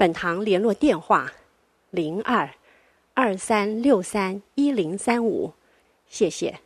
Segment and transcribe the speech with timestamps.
[0.00, 1.30] 本堂联络电话：
[1.90, 2.48] 零二
[3.12, 5.52] 二三六三一零三五，
[6.08, 6.58] 谢谢。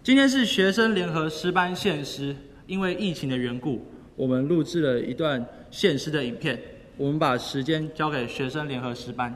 [0.00, 2.36] 今天是学生联合诗班献诗，
[2.68, 3.84] 因为疫情的缘故，
[4.14, 6.56] 我们录制了一段献诗的影片。
[6.96, 9.34] 我们把时间交给学生联合诗班。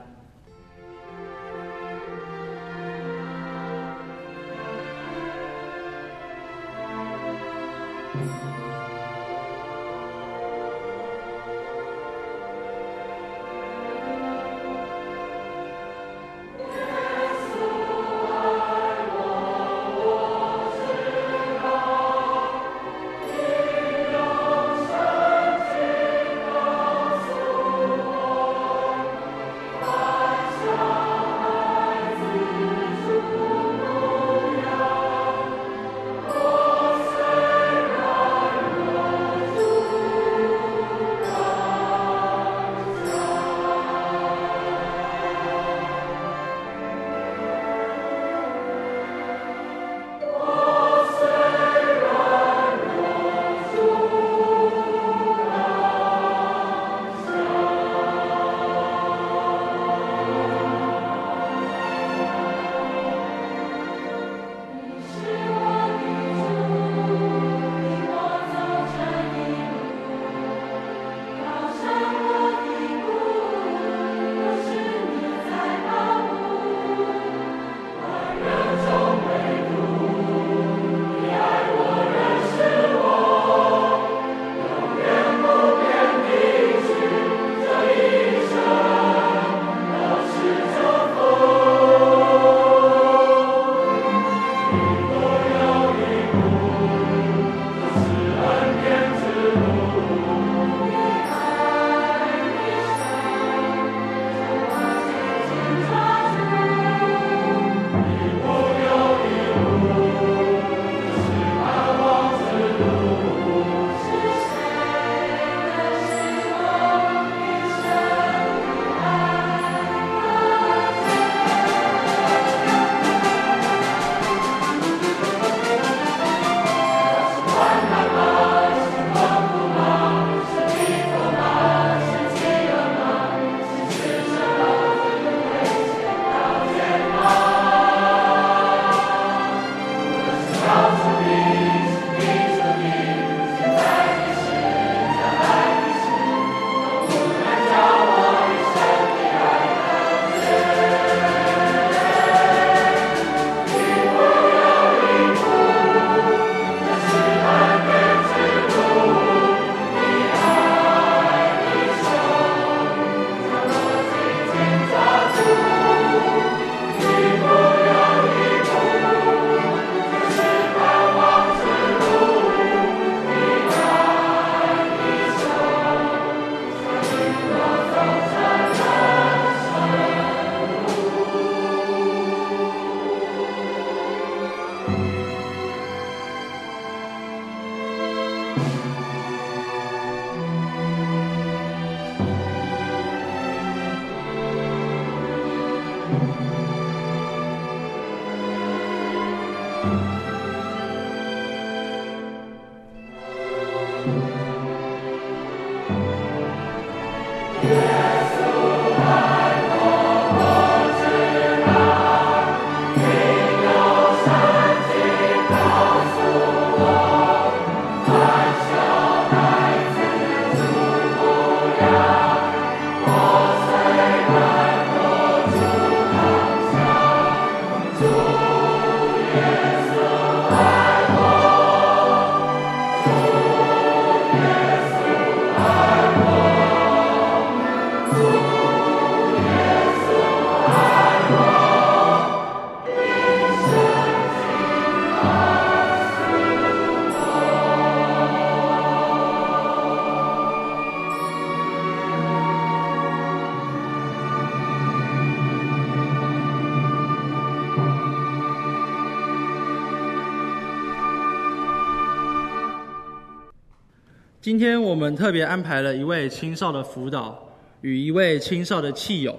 [264.42, 267.48] 今天我们特别安排了一位青少的辅导
[267.82, 269.38] 与一位青少的契友，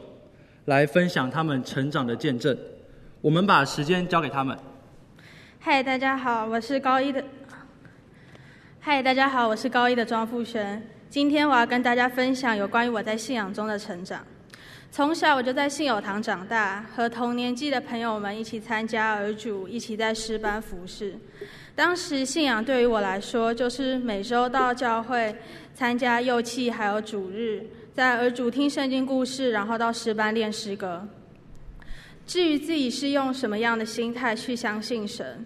[0.63, 2.57] 来分享他们成长的见证。
[3.19, 4.57] 我们把时间交给他们。
[5.59, 7.21] 嗨，大家好，我是高一的。
[8.79, 10.81] 嗨，大家好，我是高一的庄富轩。
[11.09, 14.25] 今天我要跟大家分享有关于我在信仰中的成长。
[14.89, 21.17] 从小我就在信友堂长大，和同年纪的朋友们一起参加儿主，一起在诗班服侍。
[21.75, 25.35] 当时信仰对于我来说，就是每周到教会
[25.73, 27.65] 参加幼契，还有主日，
[27.95, 31.07] 在儿主听圣经故事，然后到诗班练诗歌。
[32.27, 35.45] 至于自己是用什么样的心态去相信神，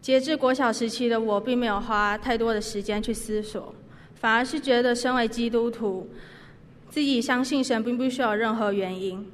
[0.00, 3.74] 截至国小时期的我，并没有花太多的时间去思索，
[4.14, 6.08] 反而是觉得身为基督徒。
[6.88, 9.28] 自己相信神并不需要任何原因，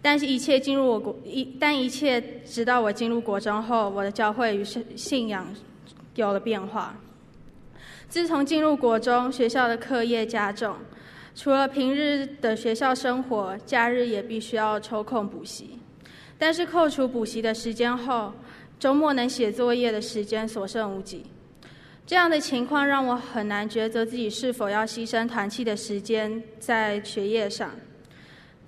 [0.00, 5.46] 但是一切进入我国一，但一切直到我进入国中后，我的教会与信信仰
[6.14, 6.94] 有了变化。
[8.08, 10.76] 自从进入国中，学校的课业加重，
[11.34, 15.78] 除了平日的学校生活，假日也必须要抽空补习。
[16.38, 18.32] 但是扣除补习的时间后，
[18.78, 21.26] 周末能写作业的时间所剩无几。
[22.06, 27.72] 这样的情况让我很难抉择自己是否要牺牲团契的时间在学业上。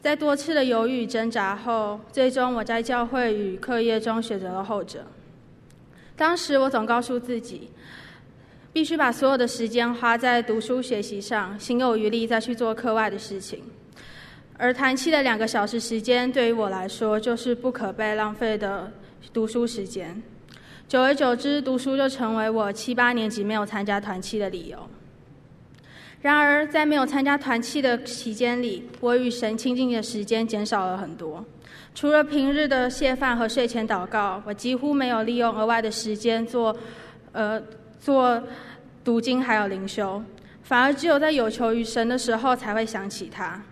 [0.01, 5.05] 在多次的犹豫挣扎后，最终我在教会与课业中选择了后者。
[6.17, 7.71] 当时我总告诉自己，
[8.73, 13.63] 必须把所有的时间花在读书学习上，心有余力再去做课外的事情。
[14.57, 18.91] 而团契的两个小时时间对于我来说，就是不可被浪费的
[19.35, 20.23] 读书时间。
[20.89, 24.79] 久而久之，读书就成为我七八年级没有参加团契的理由。
[26.23, 31.45] 然而，在没有参加团契的期间里，我与神亲近的时间减少了很多。
[31.95, 36.77] 除了平日的谢饭和睡前祷告，我几乎没有利用额外的时间做，
[37.33, 37.61] 呃，
[37.99, 38.43] 做
[39.03, 40.23] 读经还有灵修，
[40.63, 43.63] 反而只有在有求于神的时候才会想起他。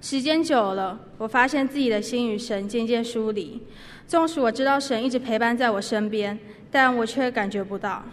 [0.00, 3.60] 时间久了，我发现自己的心与神渐渐疏离。
[4.06, 6.38] 纵使我知道神一直陪伴在我身边。
[6.70, 8.04] 但我却感觉不到。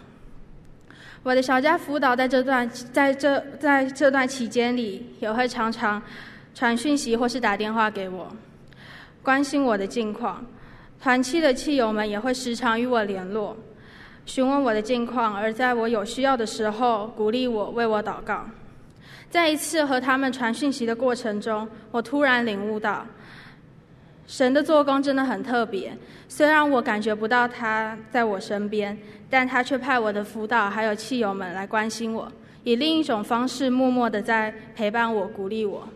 [1.26, 6.00] 我的小家辅导在这段在这在这段期间里，也会常常
[6.54, 8.30] 传讯息或是打电话给我，
[9.24, 10.46] 关心我的近况。
[11.02, 13.56] 团契的契友们也会时常与我联络，
[14.24, 18.44] 询问我的近况，而在我有需要的时候，鼓励我，为我祷告。
[19.28, 23.04] 在一次和他们传讯息的过程中，我突然领悟到。
[24.26, 25.96] 神的做工真的很特别，
[26.28, 28.96] 虽然我感觉不到他在我身边，
[29.30, 32.30] 但他却派我的辅导还有汽友们来关心我，
[32.64, 35.88] 以另一种方式默默的在陪伴我、鼓励我。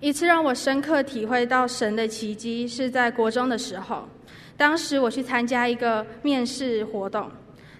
[0.00, 4.08] 一次让我深刻体会到神的奇迹，是在国中的时候，
[4.56, 7.30] 当时我去参加一个面试活动，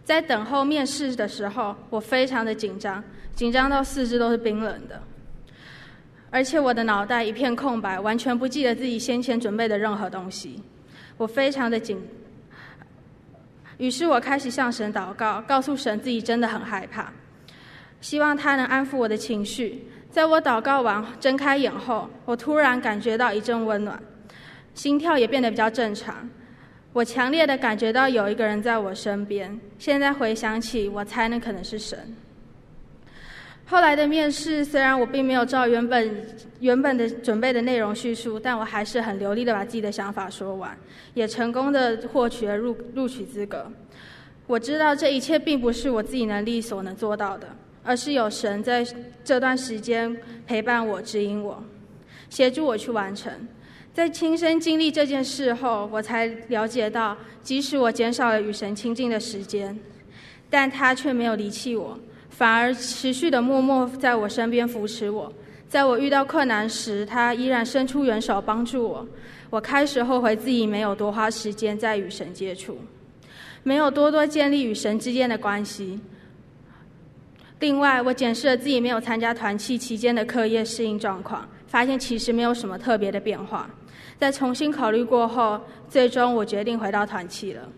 [0.05, 3.03] 在等候面试的时候，我非常的紧张，
[3.35, 5.03] 紧张到四肢都是冰冷的。
[6.33, 10.61] 而且我的脑袋一片空白，完全不记得自己先前准备的任何东西。
[11.19, 12.01] 我非常的紧，
[13.77, 17.13] 于是我开始向神祷告，告诉神自己真的很害怕，
[18.01, 19.87] 希望他能安抚我的情绪。
[20.11, 24.03] 在我祷告完，睁开眼后，我突然感觉到一阵温暖，
[24.75, 26.29] 心跳也变得比较正常。
[26.95, 29.61] 我强烈的感觉到有一个人在我身边。
[29.79, 31.99] 现在回想起，我猜那可能是神。
[33.65, 36.27] 后来的面试，虽然我并没有照原本
[36.61, 40.77] 原本的准备的内容叙述，但我还是很流利的把自己的想法说完，
[41.15, 43.71] 也成功的获取了入录取资格。
[44.47, 47.49] 我知道这一切并不是我自己能力所能做到的，
[47.83, 48.87] 而是有神在
[49.25, 50.15] 这段时间
[50.47, 51.65] 陪伴我、指引我、
[52.29, 53.33] 协助我去完成。
[53.95, 59.79] 在亲身经历这件事后，我才了解到，即使我减少了与神亲近的时间，
[60.51, 61.99] 但他却没有离弃我。
[62.33, 65.33] 反而持续的默默在我身边扶持我，
[65.69, 69.07] 在我遇到困难时，他依然伸出援手帮助我。
[69.49, 72.79] 我开始后悔自己没有多花时间在与神接触，
[73.63, 76.01] 没有多多建立与神之间的关系。
[77.61, 83.71] 另外，我检视了自己没有参加团契期间的课业适应状况，发现其实没有什么特别的变化。
[84.19, 87.69] 在重新考虑过后，最终我决定回到团契了。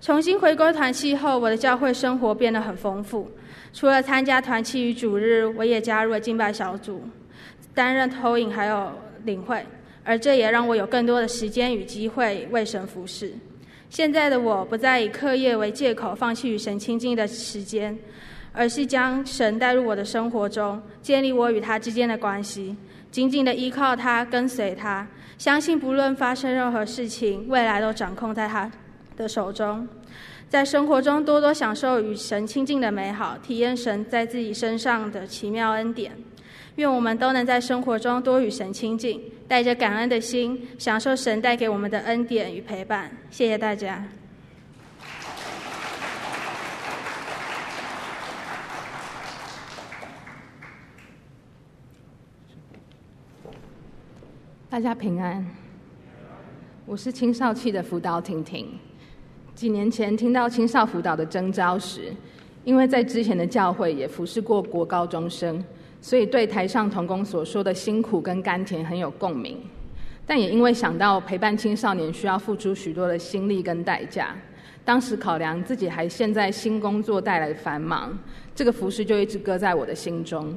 [0.00, 3.30] 重新回归团契后，我的教会生活变得很丰富。
[3.72, 7.02] 除了参加团契与主日，我也加入了敬拜小组，
[7.74, 8.92] 担任投影还有
[9.24, 9.64] 领会，
[10.04, 13.32] 而这也让我有更多的时间与机会为神服侍。
[13.88, 17.98] 现在的我不再以课业为借口放弃与神亲近的时间，
[18.52, 22.76] 而是将神带入我的生活中，建立我与他之间的关系，
[23.10, 25.06] 紧紧的依靠他，跟随他，
[25.38, 28.70] 相信不论发生任何事情，未来都掌控在他
[29.16, 29.88] 的手中。
[30.52, 36.12] 在生活中多多享受与神亲近的美好，体验神在自己身上的奇妙恩典。
[36.74, 39.18] 愿我们都能在生活中多与神亲近，
[39.48, 43.10] 带着感恩的心，享受神带给我们的恩典与陪伴。
[43.30, 44.06] 谢谢大家。
[54.68, 55.46] 大家平安，
[56.84, 58.78] 我是青少期的辅导婷婷。
[59.62, 62.12] 几年前听到青少辅导的征召时，
[62.64, 65.64] 因为在之前的教会也服侍过国高中生，
[66.00, 69.56] 所以对台上同工所说的辛苦跟甘甜很有共鸣。
[70.26, 74.34] 但也因为想到陪伴青少年需要付出许多的心力跟代价，
[74.84, 78.18] 当时考量自己还现在新工作带来繁忙，
[78.56, 80.52] 这个服侍就一直搁在我的心中。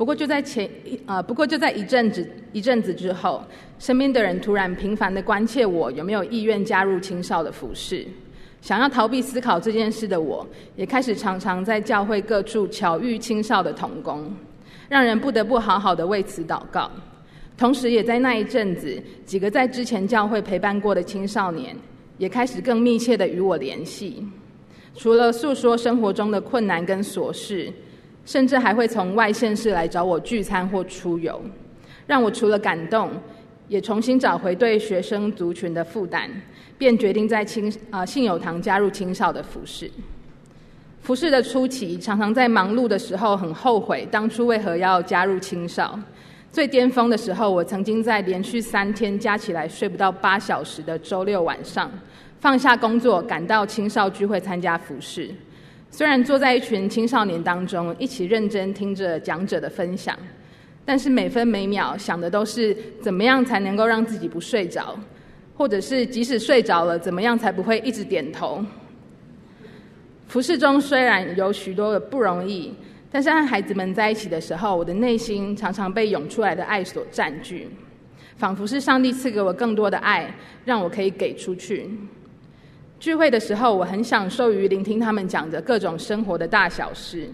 [0.00, 0.64] 不过就在前
[1.04, 3.44] 啊、呃，不过就在一阵子一阵子之后，
[3.78, 8.06] 身边的人突然频繁地关切我有没有意愿加入青少的服事。
[8.62, 14.32] 想要逃避思考这件事的我，也开始常常在教会各处巧遇青少的童工，
[14.88, 16.90] 让人不得不好好的为此祷告。
[17.58, 21.76] 同时，也在那一阵子，几个在之前教会陪伴过的青少年，
[22.16, 24.26] 也开始更密切地与我联系，
[24.94, 27.70] 除了诉说生活中的困难跟琐事。
[28.24, 31.40] 甚至还会从外县市来找我聚餐或出游，
[32.06, 33.10] 让我除了感动，
[33.68, 36.28] 也重新找回对学生族群的负担，
[36.78, 39.90] 便决定在青啊、信友堂加入青少的服事。
[41.00, 45.98] 服事的初期，常常在忙碌的时候很后悔当初为何要加入青少。
[46.52, 51.90] 最巅峰的时候，我曾经在连续三天加起来睡不到八小时的周六晚上，
[52.40, 55.30] 放下工作赶到青少聚会参加服事。
[55.90, 60.16] 虽然坐在一群青少年当中，一起认真听着讲者的分享，
[60.84, 64.98] 但是每分每秒想的都是怎么样才能够让自己不睡着，
[65.56, 68.64] 或者是即使睡着了，怎么样才不会一直点头。
[70.28, 72.72] 服事中虽然有许多的不容易，
[73.10, 77.68] 但是和孩子们在一起的时候，我的内心常常被涌出来的爱所占据，
[78.36, 80.32] 仿佛是上帝赐给我更多的爱，
[80.64, 81.90] 让我可以给出去。
[83.00, 87.26] 聚会的时候，我很享受于聆听他们讲着各种生活的大小事，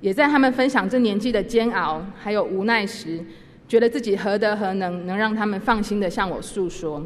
[0.00, 3.20] 也在他们分享这年纪的煎熬还有无奈时，
[3.66, 7.04] 觉得自己何德何能，能让他们放心的向我诉说。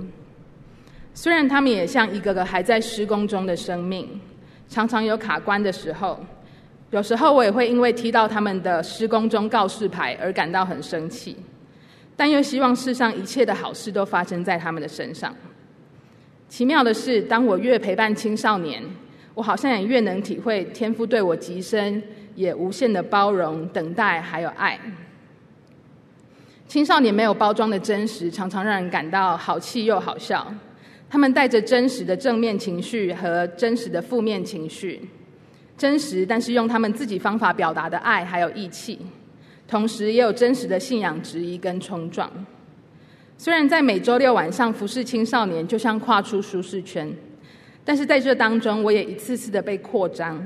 [1.15, 4.21] 虽然他们也像一个个还在施工中的生命，
[4.69, 6.21] 常常有卡关的时候，
[6.91, 11.35] 有时候我也会因为踢到他们的施工中告示牌而感到很生气，
[12.15, 15.35] 但又希望世上一切的好事都发生在他们的身上。
[16.49, 18.83] 奇妙的是，当我越陪伴青少年，
[19.35, 22.01] 我好像也越能体会天父对我极深
[22.37, 24.79] 也无限的包容、等待还有爱。
[26.69, 30.47] 青少年没有包装的真实，常常让人感到好气又好笑。
[31.11, 35.01] 他们带着真实的正面情绪和真实的负面情绪，
[35.77, 38.99] 真实但是用他们自己方法表达的爱还有义气，
[39.69, 42.31] 同时也有真实的信仰质疑跟冲撞。
[43.45, 47.15] 虽然在每周六晚上服侍青少年，就像跨出舒适圈，
[47.85, 50.43] 但是在这当中，我也一次次的被扩张。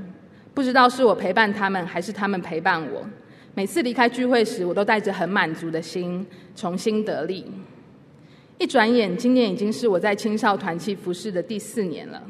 [0.52, 3.06] 不知道是我陪伴他们，还是他们陪伴我。
[3.54, 6.26] 每次离开聚会时，我都带着很满足的心，
[6.56, 7.46] 重新得力。
[8.58, 12.20] 一转眼，今年已经是我在青少团契服侍的第四年了，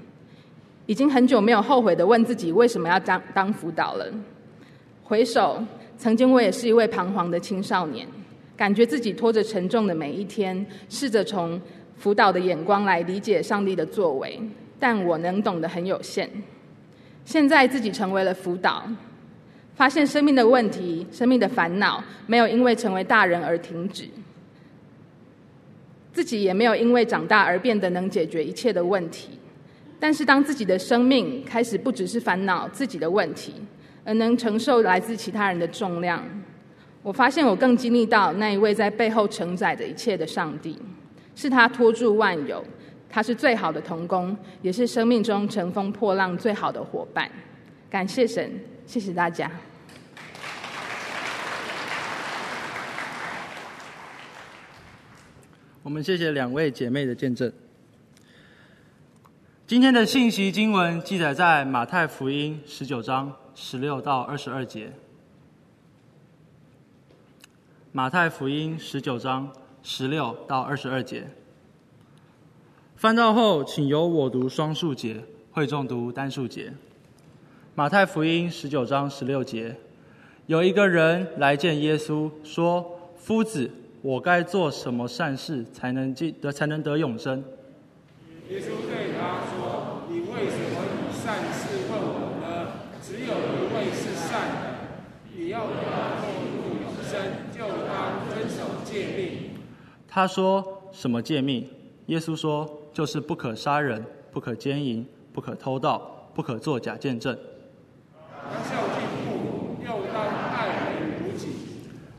[0.84, 4.04] 已经很久没有后悔的问自己为什么要当当辅导了。
[5.02, 5.64] 回首，
[5.96, 8.06] 曾经我也是一位彷徨的青少年。
[8.58, 11.58] 感觉自己拖着沉重的每一天，试着从
[11.96, 14.38] 辅导的眼光来理解上帝的作为，
[14.80, 16.28] 但我能懂得很有限。
[17.24, 18.82] 现在自己成为了辅导，
[19.76, 24.08] 发现生命的问题、生命的烦恼没有因为成为大人而停止，
[26.12, 29.38] 自己也没有因为长大而变得能解决一切的问题。
[30.00, 33.54] 但是当自己的生命开始不只是烦恼自己的问题，
[34.04, 36.24] 而能承受来自其他人的重量。
[37.02, 40.78] 我发现我更经历到那一位在背后承载着一切的上帝，
[41.34, 42.62] 是他托住万有，
[43.08, 47.30] 他是最好的童工，也是生命中乘风破浪最好的伙伴。
[47.88, 48.52] 感谢神，
[48.84, 49.50] 谢谢大家。
[55.82, 57.50] 我们谢谢两位姐妹的见证。
[59.66, 64.92] 今天的信息经文记载在马太福音十九章十六到二十二节。
[67.90, 69.50] 马太福音十九章
[69.82, 71.26] 十六到二十二节，
[72.96, 76.70] 翻到后，请由我读双数节，会众读单数节。
[77.74, 79.74] 马太福音十九章十六节，
[80.44, 83.70] 有一个人来见耶稣，说：“夫子，
[84.02, 87.42] 我该做什么善事才能进得才能得永生？”
[88.50, 90.67] 耶稣对他说：“你为什么
[100.10, 101.68] 他说：“什么诫命？”
[102.06, 107.36] 耶稣说：“就是不可杀人，不可奸淫，不可偷盗，不可作假见证。”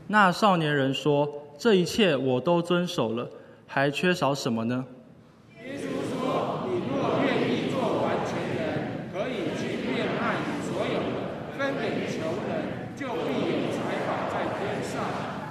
[0.06, 1.28] 那少年人说
[1.58, 3.28] ：“这一切我都遵守了，
[3.66, 4.84] 还缺少什么呢？”
[5.64, 11.18] 耶稣说：“你若愿意做完全人，可以去变卖你所有的，
[11.58, 12.50] 分给穷人，
[12.96, 14.94] 就必有财宝在天上。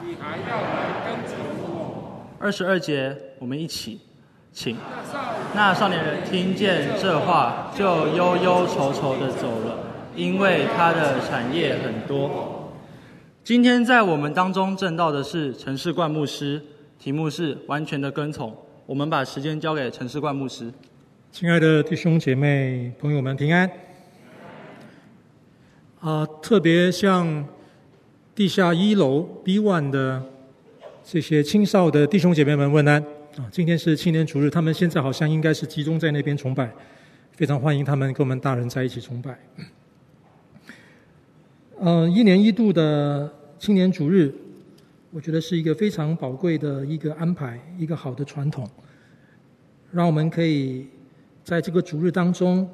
[0.04, 1.68] 你还要来跟从我。”
[2.50, 4.00] 二十二节，我们一起，
[4.52, 4.76] 请。
[5.54, 9.78] 那少年人听见这话，就忧忧愁愁地走了，
[10.16, 12.74] 因为他的产业很多。
[13.44, 16.60] 今天在我们当中证道的是陈世冠牧师，
[16.98, 18.52] 题目是完全的跟从。
[18.88, 20.74] 我们把时间交给陈世冠牧师。
[21.32, 23.70] 亲爱的弟兄姐妹、朋友们平安。
[26.00, 27.46] 啊、特别像
[28.34, 30.24] 地下一楼 B One 的
[31.12, 33.04] 这些青少的弟兄姐妹们问安。
[33.36, 36.72] 啊，今天是青年主日，他们现在好像应该是集中在那边崇拜，
[37.32, 39.40] 非常欢迎他们跟我们大人在一起崇拜。
[41.80, 43.34] 嗯、一年一度的。
[43.58, 44.32] 青年主日，
[45.12, 48.70] 我觉得是一个非常宝贵的一个安排，一个好的传统，
[49.92, 50.88] 让我们可以
[51.44, 52.70] 在这个主日当中，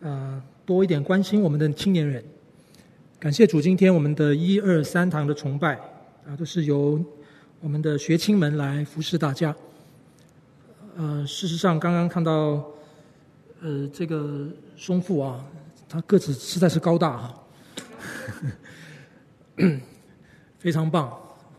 [0.00, 2.24] 呃，多一点关心我们的青年人。
[3.18, 5.74] 感谢主，今天我们的一二三堂的崇拜
[6.26, 6.98] 啊，都是由
[7.66, 9.52] 我们的学青们来服侍大家。
[10.96, 12.64] 呃，事实上，刚刚看到，
[13.60, 14.46] 呃，这个
[14.76, 15.44] 松父啊，
[15.88, 17.42] 他个子实在是高大哈。
[20.60, 21.12] 非常棒！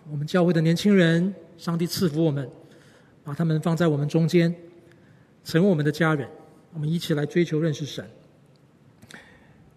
[0.09, 2.49] 我们教会的年轻人，上帝赐福我们，
[3.25, 4.55] 把他们放在我们中间，
[5.43, 6.25] 成为我们的家人。
[6.71, 8.09] 我们一起来追求认识神。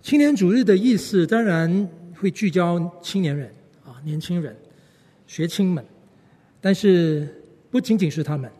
[0.01, 1.91] 青年主日的意思，当然
[2.21, 3.53] 会聚焦青年人
[3.85, 4.57] 啊，年轻人、
[5.27, 5.85] 学青们，
[6.61, 8.51] 但是不仅仅是他们。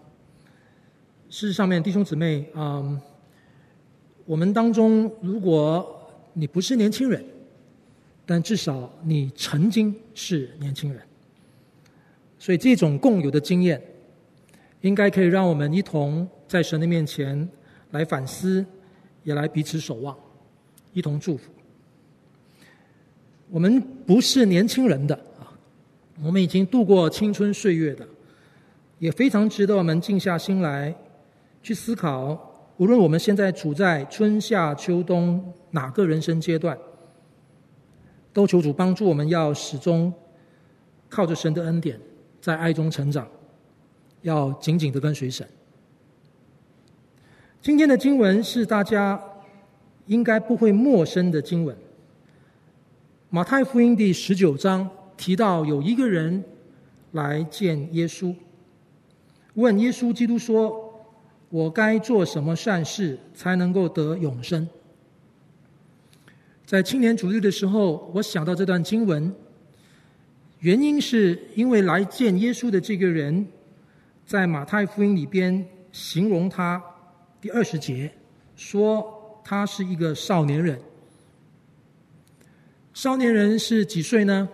[1.29, 3.01] 事实上面，弟兄姊妹啊、嗯，
[4.25, 7.25] 我们当中，如果你不是年轻人，
[8.27, 11.01] 但至少你曾经是年轻人，
[12.39, 13.81] 所以这种共有的经验，
[14.81, 17.49] 应该可以让我们一同在神的面前
[17.91, 18.65] 来反思，
[19.23, 20.17] 也来彼此守望，
[20.93, 21.53] 一同祝福。
[23.51, 25.19] 我们不是年轻人的，
[26.23, 28.07] 我们已经度过青春岁月的，
[28.99, 30.95] 也非常值得我们静下心来
[31.63, 32.47] 去思考。
[32.77, 36.79] 无论我们现在处在春夏秋冬哪个人生阶段。
[38.33, 40.13] 都求主帮助我们，要始终
[41.09, 41.99] 靠着神的恩典，
[42.41, 43.27] 在爱中成长，
[44.23, 45.45] 要紧紧的跟随神。
[47.61, 49.21] 今天的经文是大家
[50.07, 51.77] 应该不会陌生的经文。
[53.31, 54.89] 马太福音第十九章
[55.21, 56.43] 提到有一个人
[57.13, 58.35] 来见耶稣，
[59.53, 60.99] 问耶稣基督说
[61.51, 64.67] ：“我该做什么善事才能够得永生？”
[66.65, 69.31] 在青年主日的时候，我想到这段经文，
[70.61, 73.47] 原因是因为来见耶稣的这个人，
[74.25, 76.83] 在马太福音里边形容他
[77.43, 78.11] 第二十节，
[78.57, 80.81] 说他是一个少年人。
[82.95, 84.49] 少年人是几岁呢？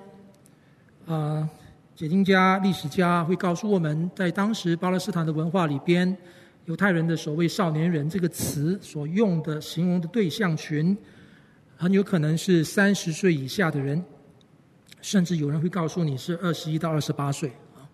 [1.07, 1.49] 啊、
[1.95, 6.17] 解经家、历史家会告诉我们，在当时巴勒斯坦的文化里边，
[6.65, 10.97] 犹太人的所谓“少年人”这个词所用的形容的对象群。
[11.77, 14.03] 很有可能是三十岁以下的人，
[15.01, 17.85] 甚至有人会告诉你是二十一到二十八岁啊。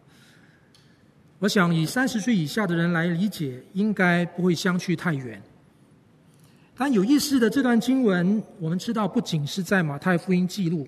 [1.41, 5.43] 我想以三十岁以下的人来理解，应该不会相去太远。
[6.77, 10.87] 但有意思的这段经文，我们知道不仅是在马太福音记录，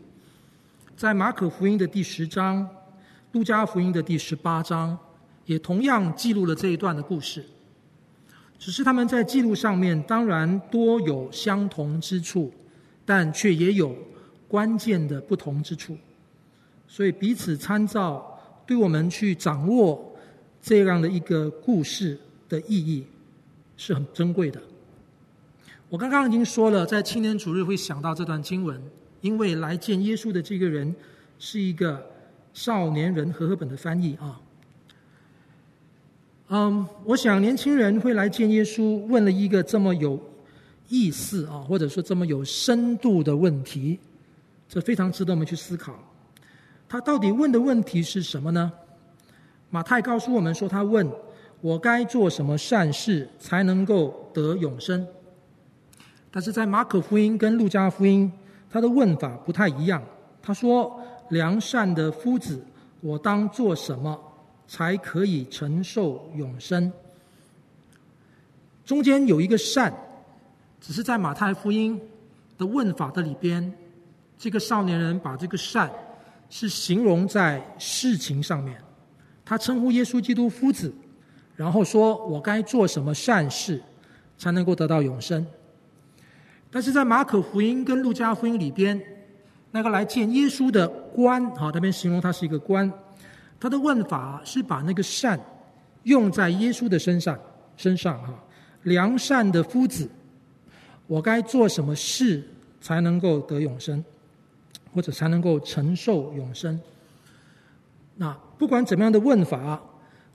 [0.96, 2.68] 在马可福音的第十章、
[3.32, 4.98] 路加福音的第十八章，
[5.44, 7.44] 也同样记录了这一段的故事。
[8.58, 12.52] 只是他们在记录上面，当然多有相同之处。
[13.06, 13.94] 但却也有
[14.48, 15.94] 关键的不同之处，
[16.88, 20.10] 所以彼此参照，对我们去掌握
[20.62, 23.04] 这样的一个故事的意义
[23.76, 24.58] 是很珍贵的。
[25.90, 28.82] 我刚刚已经说了，在青年主日会想到这段经文，
[29.24, 30.94] 因为来见耶稣的这个人
[31.38, 32.04] 是一个
[32.52, 34.38] 少年人和合本的翻译啊。
[36.48, 40.20] 嗯，我想年轻人会来见耶稣，问了一个这么有。
[40.90, 43.98] 意思啊，或者说这么有深度的问题，
[44.68, 45.98] 这非常值得我们去思考。
[46.86, 48.70] 他到底问的问题是什么呢？
[49.70, 51.10] 马太告诉我们说，他问
[51.62, 55.04] 我该做什么善事才能够得永生。
[56.30, 58.30] 但是在马可福音跟路加福音，
[58.74, 60.02] 他的问法不太一样。
[60.42, 62.60] 他说：“良善的夫子，
[63.00, 64.20] 我当做什么
[64.66, 66.92] 才可以承受永生。
[68.84, 69.94] 中间有一个善，
[70.80, 72.00] 只是在马太福音
[72.58, 73.72] 的问法的里边，
[74.36, 75.88] 这个少年人把这个善
[76.50, 78.76] 是形容在事情上面，
[79.44, 80.92] 他称呼耶稣基督夫子，
[81.54, 83.80] 然后说我该做什么善事
[84.36, 85.46] 才能够得到永生。
[86.74, 89.00] 但是在马可福音跟路加福音里边，
[89.70, 92.92] 那个来见耶稣的官，好，那边形容他是一个官，
[93.60, 95.38] 他的问法是把那个善
[96.02, 97.38] 用在耶稣的身上，
[97.76, 98.34] 身上哈。
[98.82, 100.10] 良善的夫子，
[101.06, 102.42] 我该做什么事
[102.80, 104.04] 才能够得永生，
[104.92, 106.80] 或者才能够承受永生？
[108.16, 109.80] 那不管怎么样的问法，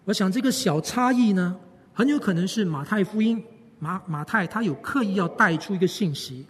[0.05, 1.53] 我想这个小差异呢，
[1.93, 3.43] 很有可能是马太福音
[3.79, 6.45] 马马太他有刻意要带出一个信息。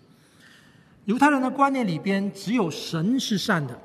[1.05, 3.79] 犹太人的观念里边，只有神是善的，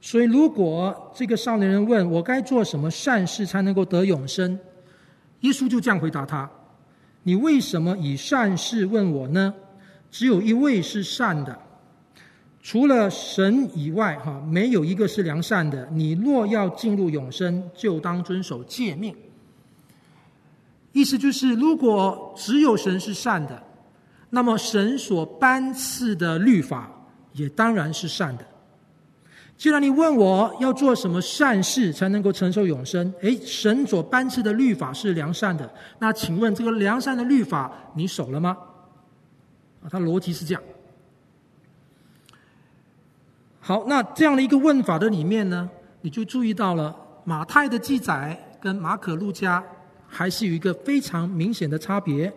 [0.00, 4.58] 所以如果这个少年人问我该做什么善事才能够得永生，
[5.40, 6.50] 耶稣就这样回答他。
[7.22, 9.52] 你为什么以善事问我呢？
[10.10, 11.56] 只有一位是善的，
[12.62, 15.88] 除了神以外，哈，没有一个是良善的。
[15.92, 19.14] 你若要进入永生，就当遵守诫命。
[20.96, 23.62] 意思就是，如果只有神是善的，
[24.30, 26.90] 那么神所颁赐的律法
[27.34, 28.46] 也当然是善的。
[29.58, 38.56] 既然你问我要做什么善事才能够承受永生，诶，神所颁赐的律法是良善的，那请问这个良善的律法你守了吗？
[39.82, 40.62] 啊，他逻辑是这样。
[43.60, 45.68] 好，那这样的一个问法的里面呢，
[46.00, 49.62] 你就注意到了马太的记载跟马可、路加
[50.16, 52.32] 还是有一个非常明显的差别，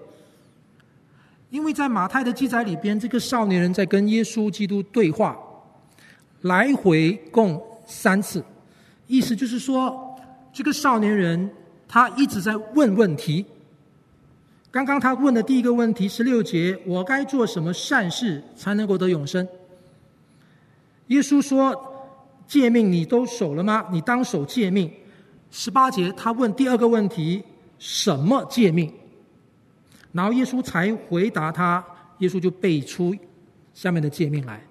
[1.50, 5.38] 因为在马太的记载里边，这个少年人在跟耶稣基督对话。
[6.42, 8.44] 来回共三次，
[9.08, 10.20] 意思就是说，
[10.52, 11.50] 这个少年人
[11.88, 13.46] 他一直在问问题。
[14.72, 19.48] 刚刚他问的第一个问题，十六节，我该做什么善事才能够得永生？
[21.08, 21.76] 耶稣说，
[22.46, 23.86] 诫命你都守了吗？
[23.89, 24.92] 你当守诫命。
[25.52, 27.44] 十八节他问第二个问题，
[27.80, 28.94] 什么诫命？
[30.12, 31.84] 然后耶稣才回答他，
[32.20, 33.15] 耶稣就背出
[33.74, 34.62] 下面的诫命来。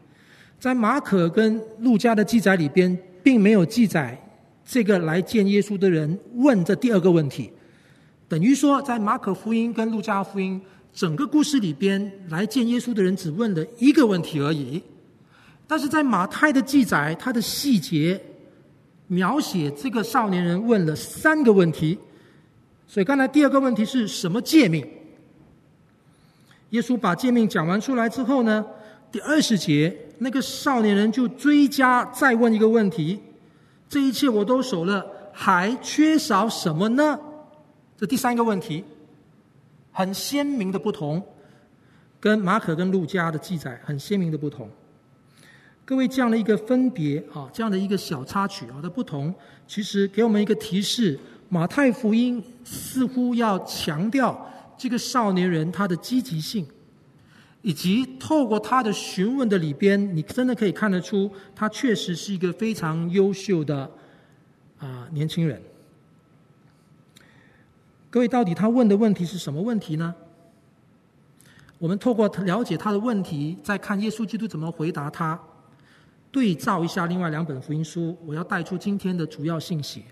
[0.61, 4.21] 在马可跟路加的记载里边，并没有记载
[4.65, 7.51] 这个来见耶稣的人问这第二个问题，
[8.29, 10.61] 等于说，在马可福音跟路加福音
[10.93, 14.83] 整个故事里边，来见耶稣的人只问了一个问题而已。
[15.69, 18.21] 但是在马太的记载，他的细节
[19.07, 21.97] 描写这个少年人问了三个问题。
[22.89, 24.85] 所以刚才第二个问题是什么诫命？
[26.71, 28.67] 耶稣把诫命讲完出来之后呢，
[29.13, 29.97] 第二十节。
[30.21, 33.21] 那个少年人就追加再问一个问题：
[33.89, 37.17] 这一切我都守了，还缺少什么呢？
[37.97, 38.83] 这第三个问题
[39.93, 41.23] 很鲜明的不同，
[42.19, 44.69] 跟马可跟路加的记载很鲜明的不同。
[45.85, 49.33] 各位这样的一个分别啊，这样的一个小插曲啊的不同，
[49.69, 51.17] 其实给我们一个提示：
[51.49, 56.67] 马太福音似乎要强调这个少年人他的积极性。
[57.61, 63.91] 以及透过他的询问的里边，你真的可以看得出，他确实是一个非常优秀的
[64.79, 65.61] 啊、年轻人。
[68.09, 70.15] 各位，到底他问的问题是什么问题呢？
[71.79, 75.39] 我们透过了解他的问题，再看耶稣基督怎么回答他，
[76.31, 80.05] 对照一下另外两本福音书，我要带出今天的主要信息。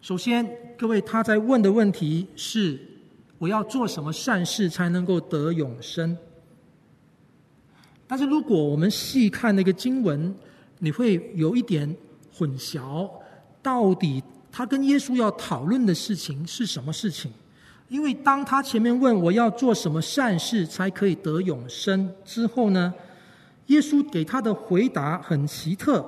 [0.00, 2.78] 首先，各位，他在问的问题是。
[3.40, 6.18] 我要做什么善事才能够得永生？
[8.04, 10.34] 但是如果我们细看那个经文，
[10.80, 11.96] 你会有一点
[12.34, 13.08] 混淆，
[13.62, 17.30] 到底他跟耶稣要讨论的事情是什么事情？
[17.88, 22.92] 因为当他前面问我要做什么善事才可以得永生之后呢，
[23.66, 26.04] 耶稣给他的回答很奇特，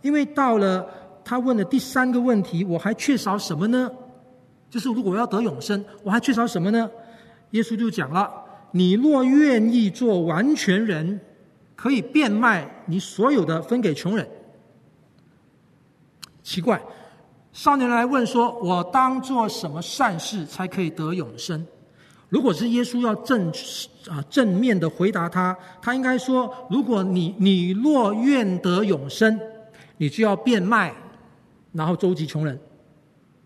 [0.00, 0.84] 因为到了
[1.24, 3.90] 他问的第三个问题，我还缺少什么呢？
[4.70, 6.90] 就是如果我要得永生，我还缺少什么呢？
[7.50, 8.30] 耶稣就讲了：
[8.70, 11.20] 你若愿意做完全人，
[11.76, 14.26] 可以变卖你所有的分给穷人。
[16.42, 16.80] 奇怪，
[17.52, 21.66] 少年来问说：我当做什么善事才可以得永生？
[22.30, 23.52] 如果是耶稣要正
[24.08, 29.38] 啊正面的回答他，他应该说：如果你你若愿得永生，
[29.98, 30.94] 你就要变卖，
[31.72, 32.58] 然后周济穷人。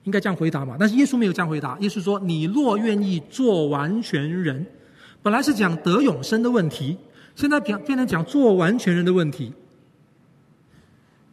[0.05, 0.77] 应该这样回答嘛？
[0.79, 1.77] 但是耶稣没有这样回答。
[1.81, 4.65] 耶稣说：“你若愿意做完全人，
[5.21, 6.97] 本来是讲得永生的问题，
[7.35, 9.53] 现在变变成讲做完全人的问题。”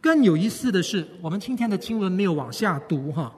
[0.02, 3.32] 更有意思的是，我们今天的经文没有往下读哈。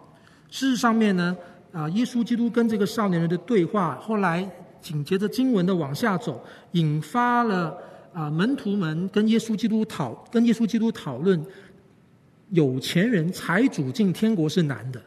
[0.51, 1.37] 事实上面呢，
[1.71, 6.42] 啊，耶稣基督跟这个少年人的对话，后来紧接着经文的往下走，
[6.73, 7.77] 引发了
[8.14, 11.45] 啊门徒们跟耶稣基督讨跟耶稣基督讨论，
[12.51, 15.01] 有钱人财主进天国是难的。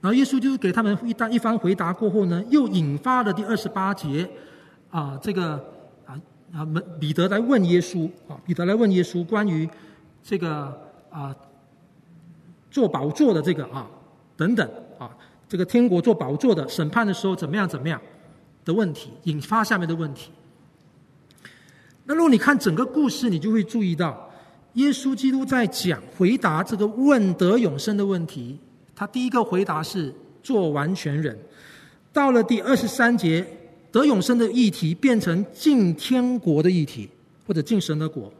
[0.00, 4.28] 然后耶稣基督给他们一单一番回答过后呢，又引发了第二十八节，
[4.90, 5.52] 啊，这个
[6.06, 6.18] 啊
[6.52, 9.68] 啊门彼得来问耶稣啊，彼得来问耶稣关于
[10.22, 10.76] 这个
[11.10, 11.34] 啊
[12.70, 13.86] 做宝座的这个啊。
[14.36, 14.66] 等等
[14.98, 15.14] 啊，
[15.46, 18.00] 这个天国做宝座的审判的时候怎么样怎么样
[18.64, 20.30] 的问题，引发下面的问题。
[22.04, 24.29] 那如果你看整个故事，你就会注意到，
[24.74, 28.58] 耶稣基督在讲回答这个问得永生的问题。
[28.94, 31.36] 他第一个回答是做完全人，
[32.12, 33.46] 到了第二十三节，
[33.90, 37.08] 得永生的议题变成进天国的议题，
[37.46, 38.32] 或者进神的国。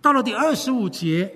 [0.00, 1.30] 到了第二十五节。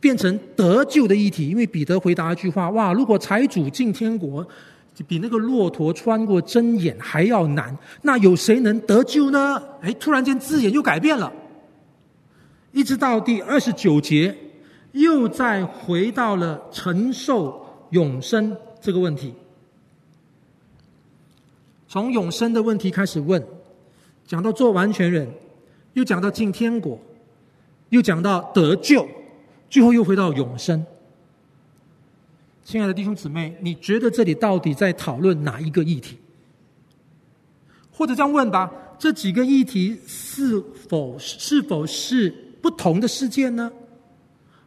[0.00, 4.42] 变成得救的议题，因为彼得回答一句话：“哇，如果财主进天国，
[5.06, 11.30] 比那个骆驼穿过针眼还要难，那有谁能得救呢？”哎，突然间字眼又改变了，
[12.72, 14.36] 一直到第二十九节，
[14.92, 19.34] 又再回到了承受永生这个问题。
[21.88, 23.44] 从永生的问题开始问，
[24.26, 25.28] 讲到做完全人，
[25.94, 26.98] 又讲到进天国，
[27.88, 29.06] 又讲到得救。
[29.68, 30.84] 最后又回到永生，
[32.64, 36.18] 亲爱的弟兄姊妹，你觉得这里到底在讨论哪一个议题？
[37.92, 43.70] 或者这样问吧，这几个议题是否是否是不同的事件呢？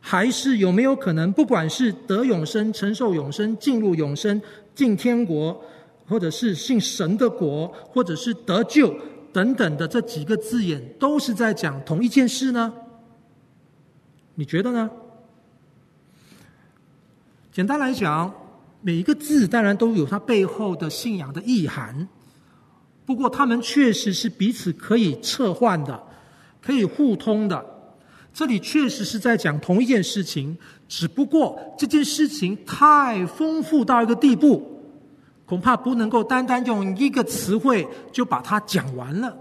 [0.06, 4.41] 还是有没有可能，不管是得永生、承受永生、进入永生、
[4.75, 5.63] 进天国，
[6.06, 8.93] 或者是信神的国，或者是得救
[9.32, 12.73] 等等的这几个字眼，都是在讲同一件事呢？
[14.36, 14.89] 你觉得呢？
[17.53, 18.34] 简单来讲，
[18.82, 22.10] 每一个字当然都有它背后的信仰的意涵。
[23.06, 26.03] 不过，他们确实是彼此可以撤换的，
[26.62, 27.73] 可以互通的。
[28.34, 34.82] 这里确实是在讲同一件事情，只不过这件事情太丰富到一个地步，
[35.46, 39.38] 恐怕不能够单单用一个词汇就把它讲完了。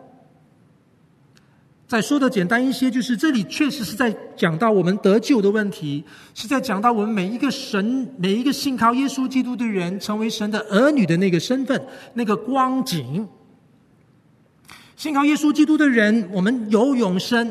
[1.88, 6.02] 再说的简单一些，就是这里确实是在讲到我们得救的问题，
[6.34, 11.82] 是在讲到我们每一个神、每一个信靠耶稣基督的人成为神的儿女的那个身份、
[12.14, 13.28] 那个光景。
[14.96, 17.46] 信靠耶稣基督的人，我们有永生；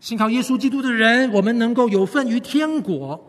[0.00, 3.20] 信靠耶稣基督的人，我们能够有份于天国；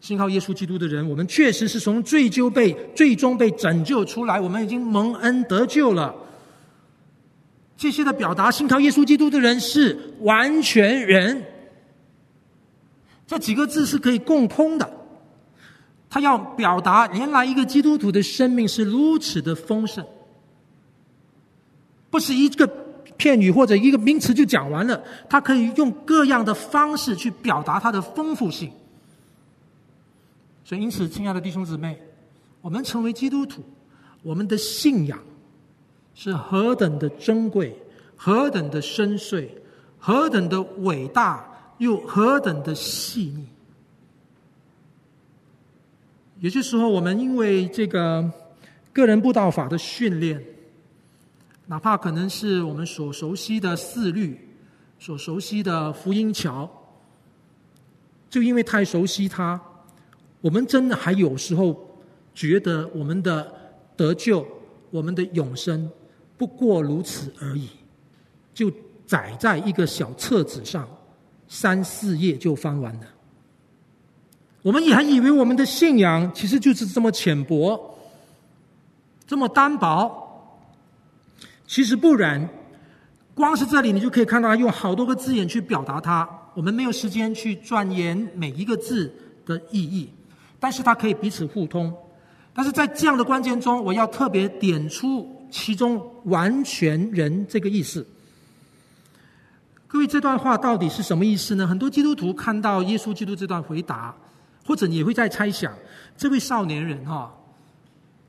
[0.00, 6.14] 信靠耶稣基督的人，我们确实是从罪疚被最终被拯救出来，我们已经蒙恩得救了。
[7.76, 11.44] 这些的表达，信靠耶稣基督的人是完全人。
[13.26, 14.88] 这几个字是可以共通的。
[16.08, 20.06] 他要表达，原来一个基督徒的生命是如此的丰盛，
[22.08, 22.64] 不是一个
[23.16, 25.02] 片语或者一个名词就讲完了。
[25.28, 28.70] 他可以用各样的方式去表达他的丰富性。
[30.64, 31.98] 所以，因此，亲爱的弟兄姊妹，
[32.60, 33.62] 我们成为基督徒，
[34.22, 35.18] 我们的信仰。
[36.16, 37.76] 是何等的珍贵，
[38.16, 39.48] 何等的深邃，
[39.98, 41.44] 何等的伟大，
[41.78, 43.44] 又何等的细腻。
[46.38, 48.30] 有些时候，我们因为这个
[48.92, 50.40] 个人布道法的训练，
[51.66, 54.38] 哪怕可能是我们所熟悉的四律，
[54.98, 56.68] 所熟悉的福音桥，
[58.28, 59.58] 就因为太熟悉它，
[60.42, 61.96] 我们真的还有时候
[62.34, 63.50] 觉得我们的
[63.96, 64.46] 得救，
[64.90, 65.90] 我们的永生。
[66.36, 67.68] 不过如此而已，
[68.52, 68.70] 就
[69.06, 70.86] 载在一个小册子上，
[71.48, 73.06] 三四页就翻完了。
[74.60, 77.98] 我们也还以为我们的信仰其实就是这么浅薄，
[79.26, 80.20] 这么单薄。
[81.74, 82.48] 其实不然，
[83.34, 86.28] 光是这里你就可以看到他，用好多个字眼去表达它。
[86.54, 89.12] 我们没有时间去钻研每一个字
[89.44, 90.08] 的意义，
[90.60, 91.92] 但是它可以彼此互通。
[92.54, 95.28] 但是在这样的关键中，我要特别点出。
[95.50, 98.06] 其中完全人这个意思，
[99.88, 101.66] 各位，这段话到底是什么意思呢？
[101.66, 104.14] 很多基督徒看到耶稣基督这段回答，
[104.64, 105.72] 或者也会在猜想，
[106.16, 107.34] 这位少年人哈，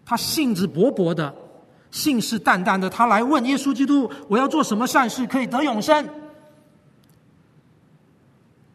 [0.04, 1.32] 他兴致勃勃的、
[1.96, 6.06] 信誓旦旦的，他来问耶稣基督：“我要做什么善事可以得永生？”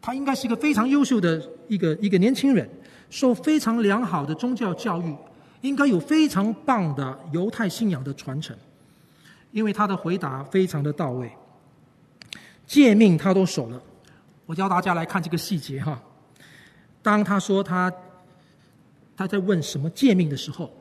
[0.01, 2.67] 他应该是一个非常优秀的一个一个年轻人，
[3.11, 5.15] 受非常良好的宗教教育。
[5.61, 8.57] 应该有非常棒的犹太信仰的传承，
[9.51, 11.31] 因为他的回答非常的到位，
[12.65, 13.79] 诫命他都守了。
[14.47, 16.01] 我教大家来看这个细节哈，
[17.03, 17.93] 当他说他
[19.15, 20.73] 他在问什么诫命的时候，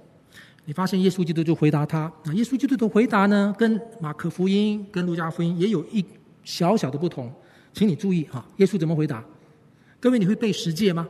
[0.67, 2.13] 你发现耶稣基督就回答他。
[2.25, 6.05] 那耶稣基督的回答呢，跟马可福音、跟路加福音也有一
[6.45, 7.33] 小小的不同，
[7.73, 8.45] 请你注意哈。
[8.59, 9.25] 耶稣怎么回答？
[9.99, 11.09] 各位，你会背十诫吗？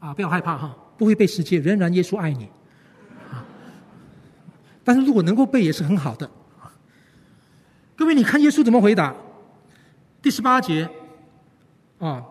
[0.00, 2.46] 啊，不要害怕哈，不会背十诫，仍然耶稣爱你。
[3.30, 3.44] 啊，
[4.82, 6.28] 但是如果能够背也是很好的。
[7.94, 9.14] 各位，你看耶稣怎么回答？
[10.20, 10.88] 第十八节，
[11.98, 12.24] 啊。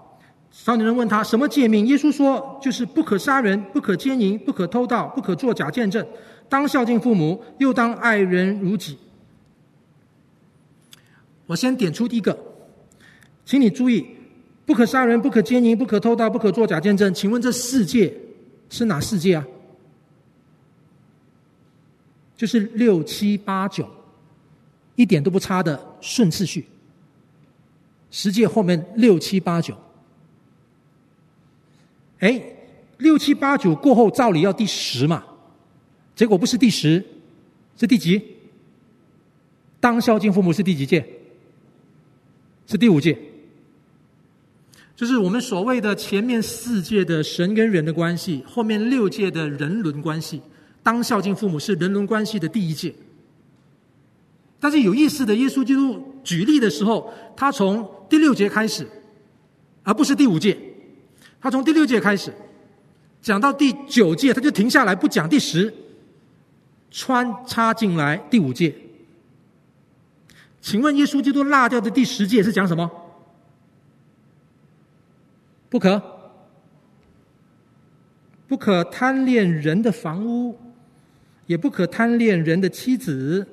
[0.51, 1.87] 少年人问他什么诫命？
[1.87, 6.05] 耶稣说：“就是不可杀人，不可奸淫，不可偷盗，不可作假见证，
[6.49, 8.97] 当孝敬父母，又当爱人如己。”
[11.47, 12.37] 我先点出第一个，
[13.45, 14.05] 请你注意：
[14.65, 17.13] 不可杀人，不可奸淫，不可偷盗，不可作假见证。
[17.13, 18.13] 请问这四界
[18.69, 19.47] 是哪四界啊？
[22.35, 23.87] 就是六七八九，
[24.95, 26.67] 一点都不差的顺次序。
[28.09, 29.75] 十诫后面六七八九。
[32.21, 32.41] 哎，
[32.99, 35.23] 六七八九过后，照理要第十嘛，
[36.15, 37.03] 结果不是第十，
[37.75, 38.21] 是第几？
[39.79, 41.03] 当孝敬父母是第几届？
[42.67, 43.17] 是第五届。
[44.95, 50.39] 就是我们所谓的前面四届的神跟人的关系，后面六届的人伦关系。
[50.83, 52.93] 当孝敬父母是人伦关系的第一届。
[54.59, 58.87] 但是有意思的，耶稣基督举例的时候，他从第六节开始，
[59.81, 60.55] 而不是第五届。
[61.41, 62.31] 他从第六届开始
[63.21, 65.73] 讲到第九届，他就停下来不讲第十，
[66.91, 68.73] 穿插进来第五届。
[70.61, 72.89] 请问耶稣基督落掉的第十届是讲什么？
[75.69, 76.01] 不可，
[78.47, 80.55] 不可贪恋人的房屋，
[81.47, 83.47] 也不可贪恋人的妻子、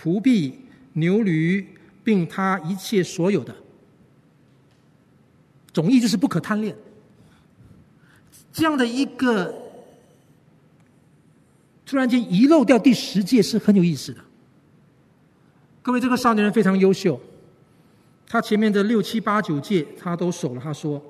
[0.00, 0.60] 仆婢、
[0.92, 1.66] 牛驴，
[2.04, 3.54] 并他一切所有的。
[5.72, 6.76] 总意就是不可贪恋。
[8.54, 9.52] 这样的一个
[11.84, 14.20] 突然间遗漏掉第十届是很有意思的。
[15.82, 17.20] 各位，这个少年人非常优秀，
[18.28, 20.60] 他前面的六七八九届他都守了。
[20.62, 21.02] 他说，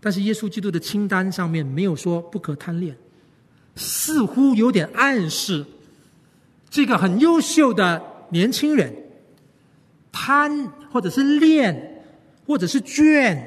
[0.00, 2.94] 但是耶稣基督的清单上面没有说不可贪恋，
[3.76, 5.64] 似乎有点暗示
[6.68, 8.92] 这个很优秀的年轻人
[10.10, 12.02] 贪或者是恋
[12.46, 13.40] 或者是倦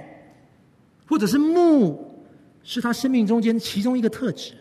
[1.05, 2.02] 或者是慕。
[2.63, 4.53] 是他生命中间其中一个特质。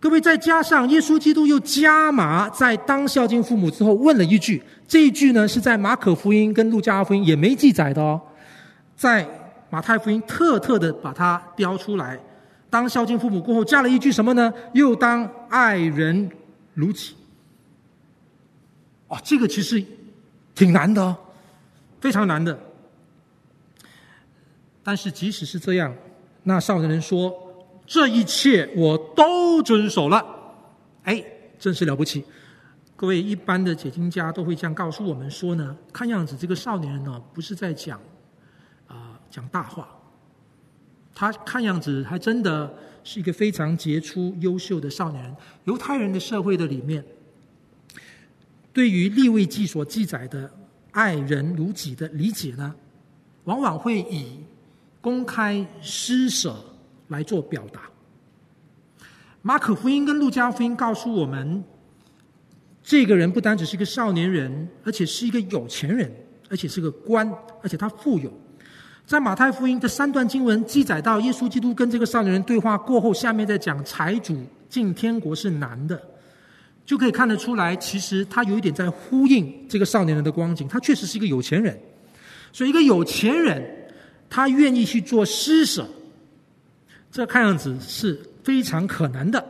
[0.00, 8.20] 各位，再加上耶稣基督又加码，在当孝敬父母之后问了一句，这一句呢是在马可福音跟路加福音也没记载的哦，
[8.94, 9.26] 在
[9.70, 12.20] 马太福音特特的把它标出来。
[12.68, 14.52] 当孝敬父母过后，加了一句什么呢？
[14.74, 16.30] 又当爱人
[16.74, 17.14] 如己。
[19.08, 19.82] 哦，这个其实
[20.54, 21.16] 挺难的哦，
[22.00, 22.58] 非常难的。
[24.84, 25.92] 但是即使是这样，
[26.44, 27.34] 那少年人说
[27.86, 30.24] ：“这一切我都遵守了。”
[31.04, 31.24] 哎，
[31.58, 32.22] 真是了不起！
[32.94, 35.76] 各位一般的解经家都会这样告诉我们说呢。
[35.92, 38.00] 看样子这个少年人呢，不是在讲
[38.86, 39.88] 啊、讲大话，
[41.14, 45.36] 他看样子还真的是一个非常杰出、优秀的少年人。
[45.64, 47.04] 犹太人的社会的里面，
[48.72, 50.50] 对于利未记所记载的
[50.92, 52.74] 爱人如己的理解呢，
[53.44, 54.44] 往往会以
[55.04, 56.56] 公开施舍
[57.08, 57.82] 来做表达。
[59.42, 61.62] 马可福音跟路加福音告诉我们，
[62.82, 66.10] 这个人不单只是一个少年人，而且是一个有钱人，
[66.48, 67.30] 而且是个官，
[67.62, 68.32] 而且他富有。
[69.04, 74.34] 在马太福音的三段经文记载到耶稣基督跟这个少年人对话过后，下面在讲财主
[74.70, 76.00] 进天国是难的，
[76.86, 80.66] 就可以看得出来，其实他有一点在呼应这个少年人的光景。
[80.66, 81.78] 他确实是一个有钱人，
[82.50, 83.83] 所以一个有钱人。
[84.34, 85.86] 他愿意去做施舍，
[87.08, 89.46] 这看样子是非常可能的。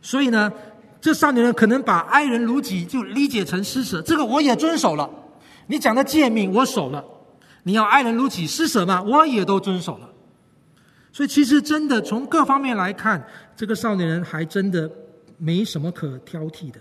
[0.00, 0.52] 所以呢，
[1.00, 5.10] 这少年人可能把爱人如己就理解成施舍，这个我也遵守了。
[5.66, 7.04] 你讲的诫命我守了，
[7.64, 10.08] 你要爱人如己施舍嘛，我也都遵守了。
[11.12, 14.88] 所以其实真的从各方面来看，这个少年人还真的
[15.38, 16.78] 没什么可挑剔的。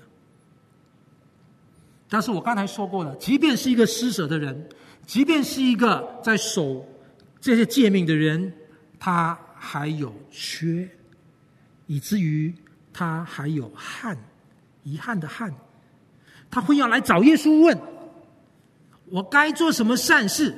[2.08, 4.70] 但是我刚才说过了，即便是一个施舍的人。
[5.08, 6.86] 即便是一个在守
[7.40, 8.54] 这些诫命的人，
[9.00, 10.88] 他还有缺，
[11.88, 12.54] 以至于
[12.92, 14.18] 他还有憾，
[14.84, 15.52] 遗憾的憾，
[16.52, 17.80] 他会要来找耶稣问：
[19.06, 20.54] 我该做什么善事？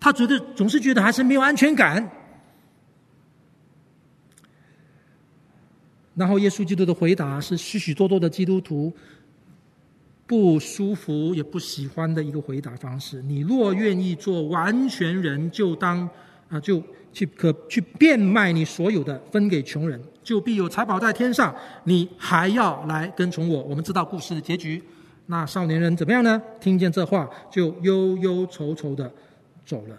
[0.00, 2.10] 他觉得总是觉得还是没有安全感。
[6.16, 8.94] 然后耶稣基督的回答是许许多多的基督徒
[10.26, 13.20] 不舒服也不喜欢的一个回答方式。
[13.22, 16.08] 你若愿意做完全人，就当
[16.48, 21.54] 啊，就去可去变卖你所有的，分给穷人，就必有财宝在天上。
[21.84, 23.62] 你还要来跟从我。
[23.62, 24.82] 我们知道故事的结局。
[25.26, 26.40] 那少年人怎么样呢？
[26.60, 29.10] 听见这话，就忧忧愁愁的
[29.64, 29.98] 走了。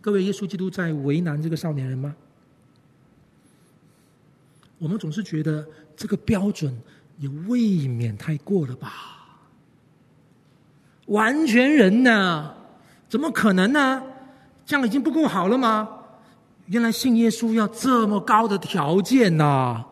[0.00, 2.14] 各位，耶稣基督在为难这个少年人吗？
[4.78, 5.66] 我们总是觉得
[5.96, 6.76] 这个标准
[7.18, 9.13] 也未免太过了吧？
[11.06, 12.54] 完全人呢？
[13.08, 14.02] 怎么可能呢？
[14.66, 15.88] 这样已经不够好了吗？
[16.66, 19.84] 原来信耶稣要这么高的条件呐、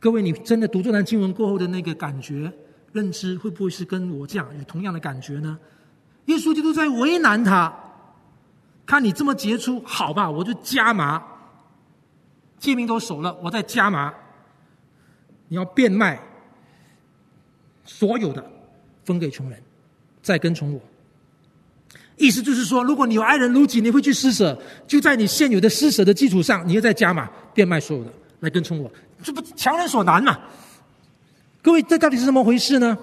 [0.00, 2.50] 各位，你真的读这段经文过后的那个感觉？
[2.92, 5.58] 认知会不会是跟我这样有同样的感觉呢？
[6.26, 7.72] 耶稣基督在为难他，
[8.86, 11.22] 看你这么杰出，好吧，我就加码，
[12.58, 14.12] 戒命都守了，我再加码，
[15.48, 16.20] 你要变卖
[17.84, 18.44] 所有的，
[19.12, 19.62] 分给穷人，
[20.22, 20.80] 再跟从我。
[22.16, 24.56] 意思就是说，如果你有爱人如己，你会去施舍，
[24.86, 28.90] 就在你现有的施舍的基础上，你要再加码，变卖所有的，来跟从我，
[29.22, 30.38] 这不强人所难嘛？
[31.62, 32.96] 各位，这到底是怎么回事呢？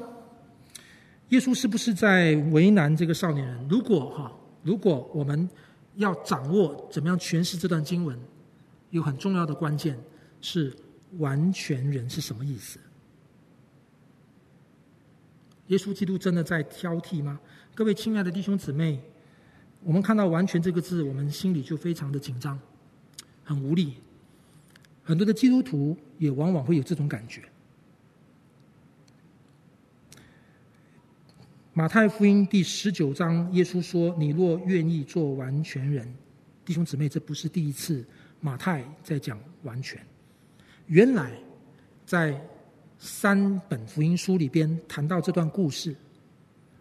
[1.29, 3.67] 耶稣是不是在为难这个少年人？
[3.67, 4.31] 如果哈，
[4.63, 5.49] 如果我们
[5.95, 8.17] 要掌握怎么样诠释这段经文，
[8.91, 9.97] 有很重要的关键
[10.39, 10.73] 是
[11.17, 12.79] 完全人是什么意思？
[15.69, 17.39] 耶稣基督真的在挑剔吗？
[17.73, 18.99] 各位亲爱的弟兄姊妹，
[19.83, 22.59] 我们看到“完全”这个字，我们心里就非常的紧张，
[23.43, 23.95] 很无力。
[25.03, 27.43] 很多的基督徒也往往会有这种感觉。
[31.73, 36.11] 马太福音第十九章，耶稣说：“你若愿意做完全人，
[36.65, 38.03] 弟兄姊妹，这不是第一次
[38.41, 40.03] 马太在讲完全。
[40.87, 41.31] 原来
[42.05, 42.43] 在
[42.99, 45.95] 三本福音书里边谈到这段故事。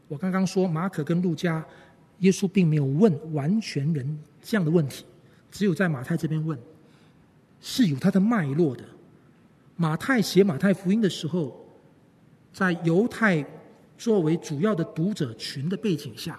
[0.09, 1.65] 我刚刚说马可跟路加，
[2.19, 5.07] 耶稣并没有问完全人这样的问题，
[5.51, 6.59] 只有在马太这边问，
[7.61, 8.85] 是有他的脉络的。
[9.77, 11.57] 马太写马太福音的时候，
[12.53, 13.43] 在犹太。”
[13.99, 16.39] 作为主要的读者群的背景下，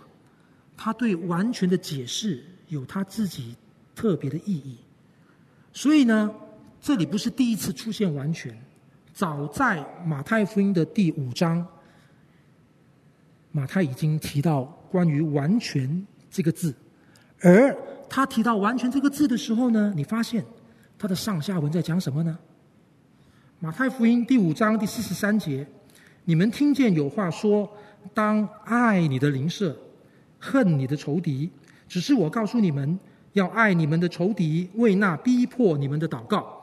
[0.78, 3.54] 他对完全的解释有他自己
[3.94, 4.78] 特别的意义。
[5.74, 6.34] 所以呢，
[6.80, 8.58] 这里不是第一次出现完全，
[9.20, 11.68] 早在马太福音的第五章，
[13.52, 16.74] 马太已经提到关于“完全”这个字。
[17.42, 17.76] 而
[18.10, 20.42] 他提到“完全”这个字的时候呢，你发现
[20.98, 22.40] 他的上下文在讲什么呢？
[23.60, 25.68] 马太福音第五章第四十三节。
[26.24, 27.70] 你们听见有话说
[28.16, 29.76] ：“当爱你的邻舍，
[30.40, 31.52] 恨你的仇敌。”
[31.90, 32.98] 只是我告诉你们，
[33.34, 36.59] 要爱你们的仇敌，为那逼迫你们的祷告，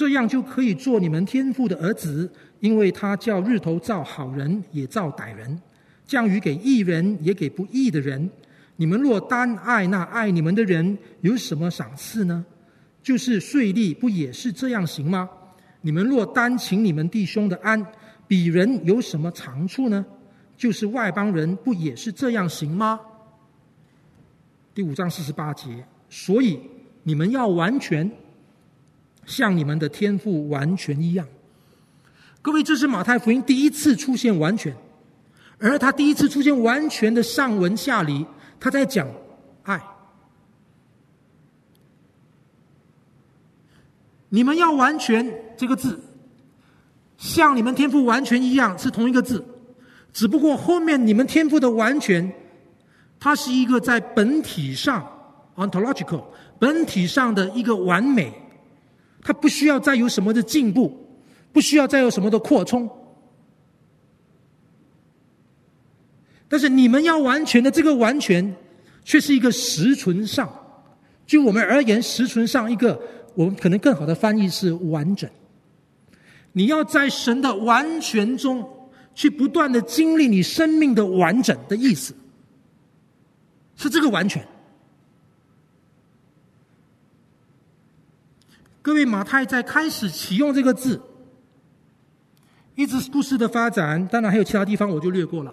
[0.00, 5.60] 这样就可以做你们天父的儿子，因为他叫日头照好人也照歹人，
[6.06, 8.30] 降雨给义人也给不义的人。
[8.76, 12.42] 你们若单爱那爱你们的人，有什么赏赐呢？
[13.02, 15.28] 就是税吏不也是这样行吗？
[15.82, 17.86] 你们若单请你们弟兄的安。
[18.26, 20.06] 鄙人有什么长处呢？
[20.56, 22.98] 就是外邦人不也是这样行吗？
[24.72, 26.58] 第五章四十八节，所以
[27.02, 28.10] 你们要完全，
[29.30, 31.26] 像你们的天赋完全一样。
[32.42, 34.74] 各位，这是马太福音第一次出现完全，
[35.58, 38.26] 而他第一次出现完全的上文下理，
[38.58, 39.06] 他在讲
[39.62, 39.80] 爱。
[44.30, 45.98] 你们要完全这个字。
[47.16, 49.44] 像你们天赋完全一样，是同一个字，
[50.12, 52.32] 只不过后面你们天赋的完全，
[53.18, 55.06] 它是一个在本体上
[55.56, 56.24] （ontological）
[56.58, 58.32] 本体上的一个完美，
[59.22, 60.96] 它不需要再有什么的进步，
[61.52, 62.88] 不需要再有什么的扩充。
[66.48, 68.56] 但是你们要完全的这个完全，
[69.04, 70.52] 却是一个实存上，
[71.26, 73.00] 就我们而言，实存上一个
[73.34, 75.30] 我们可能更好的翻译是完整。
[76.52, 78.68] 你要在神的完全中
[79.14, 82.12] 去不断的经历你生命的完整的意思，
[83.76, 84.44] 是这个完全。
[88.82, 90.98] 各位，马太在开始启用这个字，
[92.74, 95.52] 一直故事的发展，当然还有其他地方我就略过了。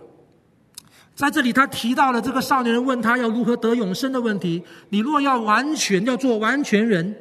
[1.14, 4.64] 在这里，他提到了这个少年人问他要如何得永生的问题。
[4.90, 7.14] 你若要完全，要做完全人。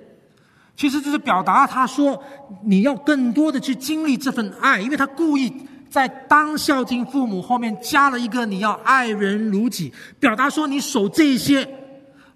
[0.77, 2.23] 其实这是表达他说，
[2.63, 5.53] 你要更多的去经历这份爱，因为他故意
[5.91, 11.67] 在当孝敬父母后面加了一个你要爱人如己，表达说你守这些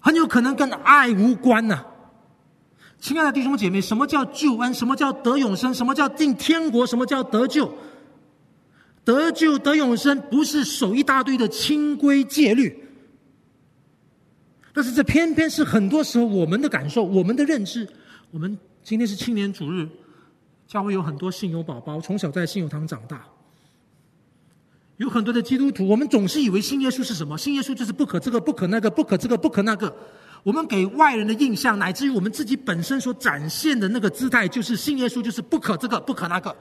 [0.01, 1.85] 很有可能跟爱无关呐、
[3.01, 4.73] 亲爱的弟兄姐妹，什么叫救恩？
[4.75, 5.73] 什么叫得永生？
[5.73, 6.87] 什么叫进天国？
[6.87, 7.73] 什么叫得救？
[9.03, 12.85] 得救得永生不是守一大堆的清规戒律，
[14.75, 17.89] 但是这偏偏是很多时候我们的感受、我们的认知。
[18.31, 19.89] 我们今天是青年主日，
[20.69, 23.25] 教会有很多信友宝宝，从小在信友堂长大，
[24.99, 27.39] 有很多的基督徒，我们总是以为信耶稣是什么？
[27.39, 29.97] 信耶稣就是不可这个、不可那个、不可这个、不可那个。
[30.43, 36.57] 我们给外人的印象，乃至于我们自己本身所展现的那个姿态，就是信耶稣就是不可这个、不可那个。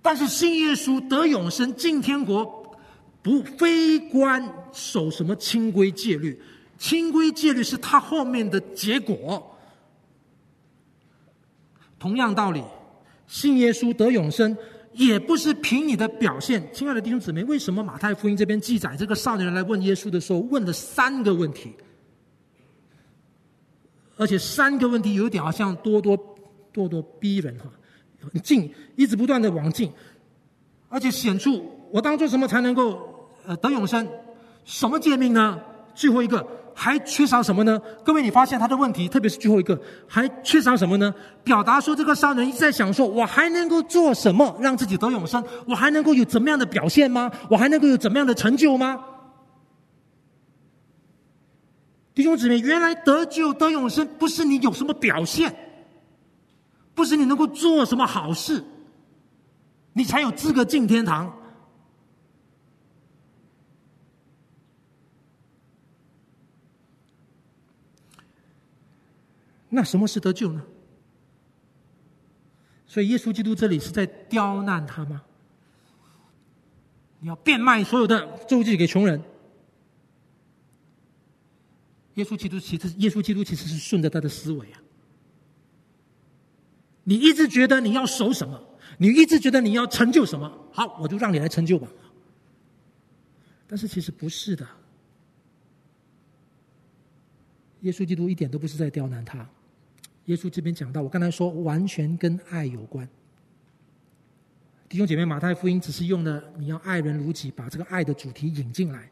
[0.00, 2.76] 但是信耶稣得永生进天国，
[3.22, 6.40] 不非关守什么清规戒律，
[6.78, 9.56] 清规戒律是他后面的结果。
[11.98, 12.64] 同样道理，
[13.28, 14.56] 信耶稣得永生。
[14.94, 21.72] 也不是凭你的表现，亲爱的弟兄姊妹，为什么马太福音这边记载这个少年人来问耶稣的时候，问了三个问题，
[24.16, 26.18] 而且三个问题有点好像咄咄
[26.72, 27.70] 咄咄逼人哈，
[28.32, 29.90] 很近，一直不断的往近，
[30.88, 34.06] 而且显出我当做什么才能够呃得永生？
[34.64, 35.60] 什么诫命呢？
[35.94, 36.46] 最后一个。
[36.74, 37.80] 还缺少什么呢？
[38.04, 41.14] 各位，你发现他的问题，特别是最后一个，还缺少什么呢？
[41.44, 45.42] 表达说，这个商人一直在想说，我还能够做什么让自己得永生？
[45.66, 47.30] 我还能够有怎么样的表现吗？
[47.50, 48.98] 我还能够有怎么样的成就吗？
[52.14, 55.54] 弟兄姊妹，原来得救得永生不是你有什么表现，
[56.94, 58.62] 不是你能够做什么好事，
[59.94, 61.32] 你才有资格进天堂。
[69.74, 70.62] 那什么是得救呢？
[72.86, 75.22] 所以耶稣基督这里是在刁难他吗？
[77.20, 79.22] 你要变卖所有的周济给穷人。
[82.16, 84.82] 耶稣基督其实，耶稣基督其实是顺着他的思维啊。
[87.04, 88.62] 你一直觉得你要守什么，
[88.98, 91.88] 你一直觉得你要成就什么，好，我就让你来成就吧。
[93.66, 94.68] 但是其实不是的，
[97.80, 99.48] 耶稣基督一点都不是在刁难他。
[100.26, 103.08] 耶稣这边讲到，我刚才说完全跟爱有关。
[104.88, 109.10] 弟兄姐妹，马太福音只是用了你要爱人如己，把这个爱的主题引进来，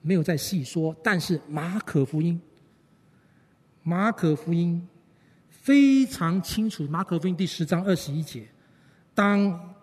[0.00, 0.96] 没有再细说。
[1.04, 2.40] 但是马可福音，
[3.82, 4.88] 马可福音
[5.48, 6.88] 非常清楚。
[6.88, 8.48] 马可福音第十章二十一节，
[9.14, 9.74] 当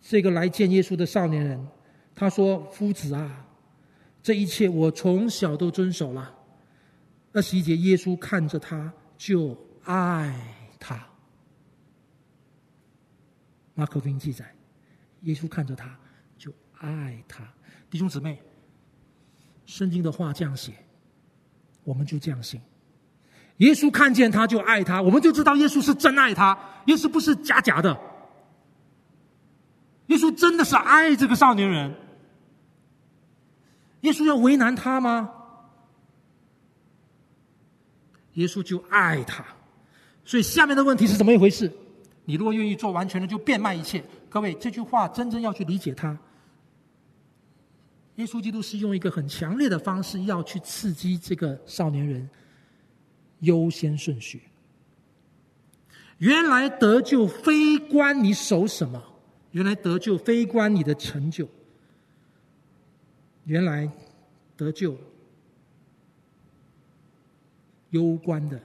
[0.00, 1.68] 这个来见耶稣的少年人，
[2.14, 3.46] 他说：“夫子啊，
[4.22, 6.33] 这一切我从小都遵守了。”
[7.34, 10.32] 二十一节，耶稣看着他，就爱
[10.78, 11.04] 他。
[13.74, 14.54] 马可福音记载，
[15.22, 15.98] 耶稣看着他，
[16.38, 17.44] 就爱他。
[17.90, 18.40] 弟兄姊妹，
[19.66, 20.72] 圣经的话这样写，
[21.82, 22.60] 我们就这样信。
[23.56, 26.56] 耶稣看见他就爱他，我们就知道耶稣是真爱他，
[26.86, 28.00] 耶稣不是假假的。
[30.06, 31.92] 耶稣真的是爱这个少年人。
[34.02, 35.32] 耶稣要为难他吗？
[38.34, 39.44] 耶稣就爱他，
[40.24, 41.70] 所以下面的问题是怎么一回事？
[42.24, 44.02] 你如果愿意做完全的，就变卖一切。
[44.28, 46.18] 各位，这句话真正要去理解它。
[48.16, 52.28] 耶稣基督是用一个很强烈的方式要去刺激这个少年人
[53.40, 54.42] 优先顺序。
[56.18, 59.02] 原来得救非关你守什么，
[59.50, 61.46] 原来得救非关你的成就，
[63.44, 63.90] 原来
[64.56, 64.96] 得救。
[67.94, 68.60] 攸关的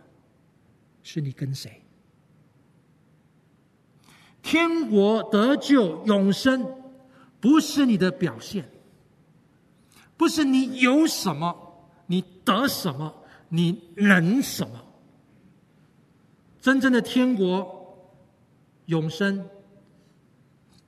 [1.03, 1.81] 是你跟谁？
[4.41, 6.65] 天国得救永生，
[7.39, 8.67] 不是你的表现，
[10.17, 11.55] 不是你有什么，
[12.07, 13.13] 你得什么，
[13.49, 14.83] 你能什么。
[16.59, 18.11] 真正的天国
[18.87, 19.47] 永生，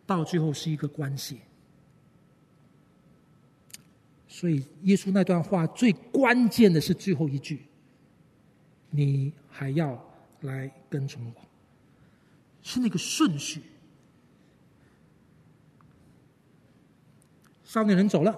[0.08, 1.42] 到最后是一个关系。
[4.28, 7.68] 所以，耶稣那段话最关键的是最后一句。
[8.92, 10.00] 你还要
[10.42, 11.42] 来跟从我，
[12.62, 13.64] 是那个顺序。
[17.64, 18.38] 少年人走了，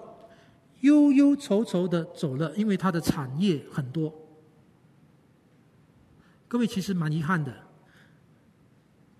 [0.81, 4.13] 忧忧愁愁的走了，因为他的产业很多。
[6.47, 7.51] 各位其实蛮遗憾的，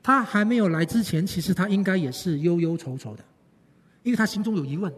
[0.04, 3.26] 他还没有来之前，其实他应该也是忧忧愁愁的，
[4.04, 4.94] 因为他心中有疑问，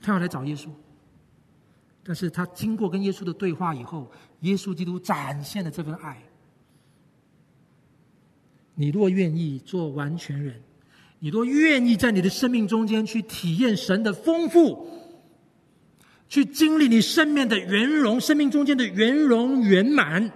[0.00, 0.68] 他要来找耶稣。
[2.04, 4.08] 但是他经过跟耶稣的对话以后，
[4.40, 6.22] 耶稣基督展现的这份爱。
[8.74, 10.62] 你若愿意做完全人，
[11.18, 14.86] 你若愿意在你的生命中间去体验神的丰富。
[16.28, 20.28] 去经历你生命的圆融，生命中间的圆融圆满。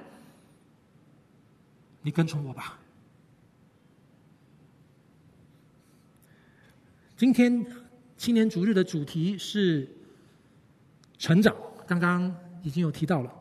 [2.02, 2.78] 你跟从我吧。
[7.16, 7.66] 今天
[8.16, 9.86] 青年逐日的主题是
[11.18, 11.52] 成长，
[11.88, 12.32] 刚刚
[12.62, 13.39] 已经有提到了。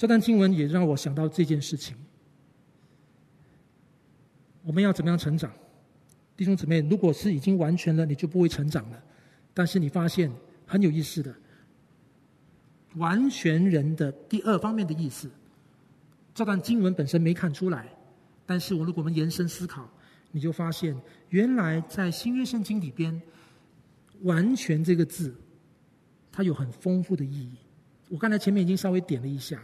[0.00, 1.94] 这段经文也让我想到这件事情。
[4.62, 5.52] 我们要怎么样成长？
[6.38, 9.02] 弟兄姊妹，如果是已经完全了，你就不会成长了。
[9.52, 10.32] 但是你发现
[10.66, 11.34] 很有意思的，
[12.94, 15.30] 完全人的第二方面的意思，
[16.32, 17.86] 这段经文本身没看出来。
[18.46, 19.86] 但是我如果我们延伸思考，
[20.30, 20.98] 你就发现
[21.28, 23.20] 原来在新约圣经里边
[24.24, 25.34] ，“完全”这个字，
[26.32, 27.58] 它有很丰富的意义。
[28.08, 29.62] 我刚才前面已经稍微点了一下，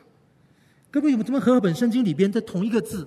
[0.97, 3.07] 各位有没有这么和合本圣经里边的同一个字？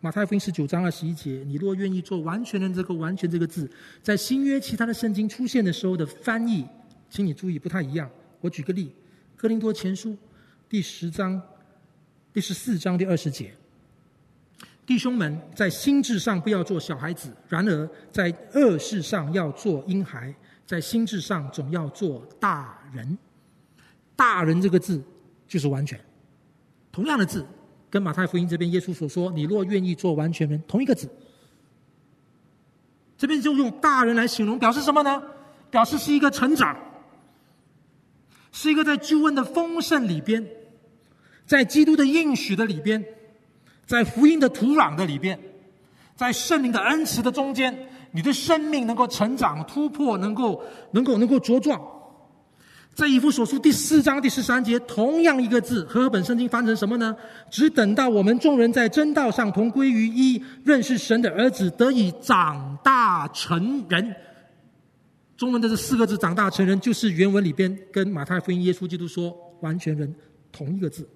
[0.00, 3.66] 马太福音十九章二十一节，你若愿意做完全人，这个“完全”这个字，
[4.02, 6.66] 在新约其他的圣经出现的时候的翻译，
[7.08, 8.10] 请你注意不太一样。
[8.42, 8.88] 我举个例，
[9.34, 10.10] 《哥林多前书》
[10.68, 11.40] 第十章
[12.34, 13.54] 第十四章第二十节，
[14.84, 20.34] 弟兄们，在心智上不要做小孩子，然而在恶事上要做婴孩，
[20.66, 23.16] 在心智上总要做大人。
[24.14, 25.02] 大人这个字
[25.48, 25.98] 就是完全，
[26.92, 27.44] 同样的字。
[27.90, 31.10] 跟马太福音这边耶稣所说：“你若愿意做完全人”，同一个字。
[33.18, 35.22] 这边就用大人来形容，表示什么呢？
[35.70, 36.76] 表示是一个成长，
[38.50, 40.46] 是一个在救恩的丰盛里边，
[41.46, 43.04] 在基督的应许的里边，
[43.86, 45.38] 在福音的土壤的里边，
[46.16, 50.62] 在圣灵的恩慈的中间，你的生命能够成长、突破，能够
[50.92, 51.80] 能够能够茁壮。
[52.94, 57.16] 在以弗所书第四章第十三节，同样一个字，和合本圣经翻成什么呢？
[57.50, 64.14] 只等到我们众人在真道上同归于一，认识神的儿子，得以长大成人。
[65.38, 70.14] 中文的这四个字“长大成人”，就是原文里边跟马太福音耶稣基督说“完全人”
[70.52, 71.08] 同一个字，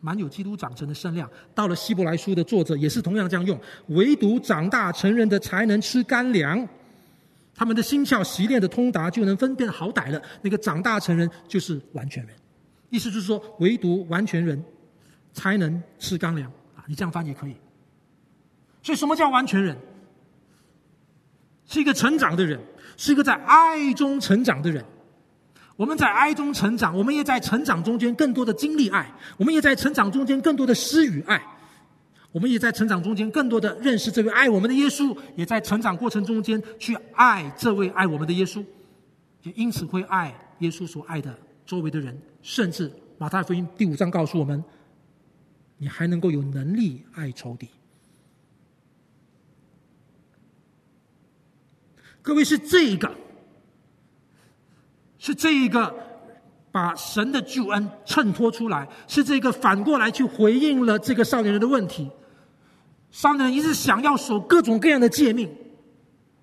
[0.00, 1.30] 蛮有基督长成的身量。
[1.54, 6.66] 到了希伯来书的作者也是同样这样用，唯独长大成人的才能吃干粮。
[7.60, 10.22] 他们的心窍习练的通达，就能分辨好歹了。
[10.40, 12.34] 那个长大成人就是完全人，
[12.88, 14.64] 意思就是说，唯独完全人
[15.34, 16.82] 才能吃干粮啊！
[16.86, 17.54] 你这样翻也可以。
[18.82, 19.76] 所以，什么叫完全人？
[21.66, 22.58] 是一个成长的人，
[22.96, 24.82] 是一个在爱中成长的人。
[25.76, 31.38] 我们在爱中成长，我们也在成长中间更多的经历爱，我们也在成长中间更多的施与爱。
[32.32, 38.64] 我们也在成长中间，更多的认识这位爱我们的耶稣，也在成长过程中间去爱这位爱我们的耶稣，
[39.42, 44.62] 也因此会爱耶稣所爱的周围的人，甚至马太福音第五章告诉我们，
[45.78, 47.68] 你还能够有能力爱仇敌。
[52.22, 53.12] 各位是这一个，
[55.18, 56.06] 是这一个。
[56.72, 62.08] 把神的救恩衬托出来，是这个反过来去回应了这个少年人的问题。
[63.10, 65.50] 商人一直想要守各种各样的诫命，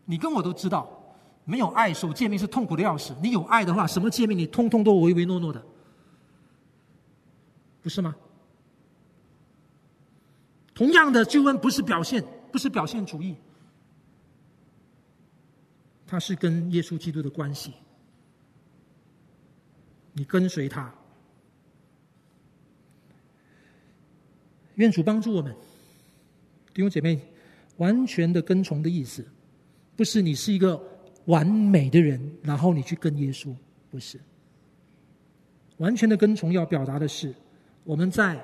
[0.05, 0.89] 你跟我都知道，
[1.45, 3.15] 没有爱守诫命是痛苦的要死。
[3.21, 5.63] 你有爱的话，什么诫命你通通都唯唯诺诺的，
[7.81, 8.15] 不是吗？
[10.75, 13.35] 同样的救恩不是表现，不是表现主义，
[16.05, 17.73] 它是跟耶稣基督的关系。
[20.13, 20.93] 你跟随他，
[24.75, 25.55] 愿主帮助我们，
[26.77, 27.19] 弟兄姐妹，
[27.77, 29.25] 完全的跟从的意思，
[29.95, 30.79] 不是你是一个
[31.25, 33.51] 完美的人，然后你去跟耶稣，
[33.89, 34.19] 不是。
[35.77, 37.33] 完全的跟从要表达的是，
[37.83, 38.39] 我们在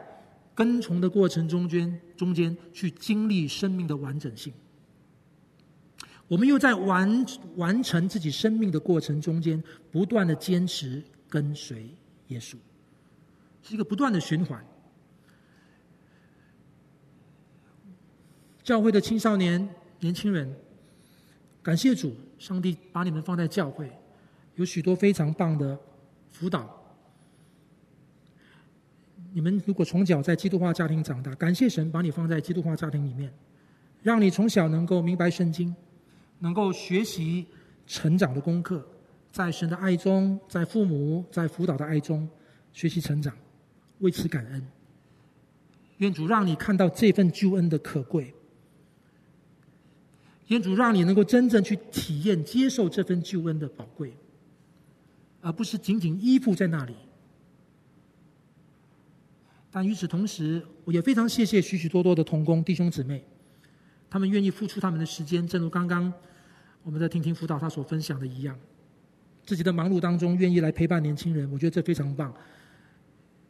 [0.55, 4.51] 跟从的过程中间，中间去经历生命的完整性。
[6.27, 7.23] 我们又在完
[7.57, 11.03] 完成自己生命的过程中间，不断的坚持。
[11.29, 11.87] 跟随
[12.29, 12.55] 耶稣
[13.61, 14.65] 是一个不断的循环。
[18.63, 19.67] 教会的青少年、
[19.99, 20.49] 年轻人，
[21.61, 23.91] 感谢主，上帝把你们放在教会，
[24.55, 25.77] 有许多非常棒的
[26.31, 26.79] 辅导。
[29.33, 33.33] 你们如果从小在基督化家庭长大，感谢神把你放在基督化家庭里面，
[34.01, 35.75] 让你从小能够明白圣经，
[36.39, 37.45] 能够学习
[37.85, 38.87] 成长的功课。
[39.31, 42.29] 在神的爱中，在父母、在辅导的爱中
[42.71, 43.35] 学习成长，
[43.99, 44.65] 为此感恩。
[45.97, 48.31] 愿主让你看到这份救恩的可贵，
[50.53, 54.13] 天主让你能够真正去体验、接受这份救恩的宝贵，
[55.41, 56.93] 而不是仅仅依附在那里。
[59.71, 63.25] 但与此同时，我也非常谢谢许许多多的同工弟兄姊妹，
[64.11, 66.13] 他们愿意付出他们的时间，正如刚刚
[66.83, 68.55] 我们在听听辅导他所分享的一样。
[69.43, 72.31] 自己的忙碌当中，愿意来陪伴年轻人，我觉得这非常棒。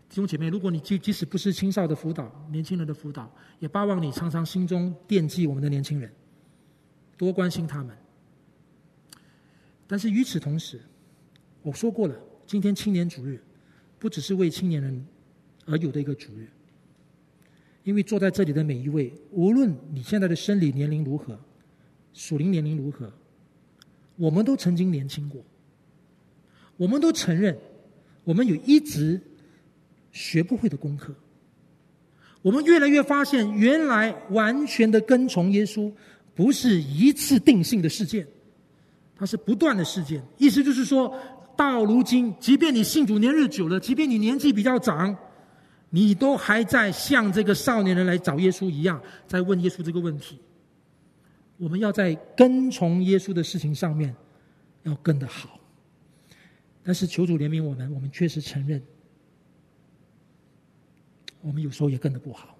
[0.08, 3.30] 弟兄姐妹，如果你即即使不是青少的辅导，年轻人的辅导，
[3.60, 6.10] 也巴望你常常心中惦记我们的年轻人，
[7.18, 7.96] 多关心他们，
[9.88, 10.82] 但是与此同时，
[11.62, 13.42] 我说过了，今天青年主日
[14.00, 15.06] 不只是为青年人
[15.66, 16.48] 而有的一个主日，
[17.84, 21.40] 因为坐在这里的每一位，无论你现在的生理年龄如何，
[22.14, 23.12] 属灵年龄如何，
[24.16, 25.44] 我们都曾经年轻过，
[26.76, 27.58] 我们都承认，
[28.24, 29.22] 我们有一直
[30.12, 31.16] 学不会的功课。
[32.42, 35.90] 我们越来越发现，原来完全的跟从耶稣
[36.36, 38.28] 不是一次定性的事件，
[39.16, 40.24] 它是不断的事件。
[40.38, 41.14] 意思就是说，
[41.56, 45.16] 到如今，即便你信主年日久了，即便你年纪比较长，
[45.90, 50.40] 你都还在像这个少年人来找耶稣一样，在问耶稣这个问题。
[51.58, 54.14] 我们要在跟从耶稣的事情上面
[54.82, 55.60] 要跟得好，
[56.82, 58.82] 但是求主怜悯我们，我们确实承认。
[61.42, 62.58] 我们有时候也跟得不好，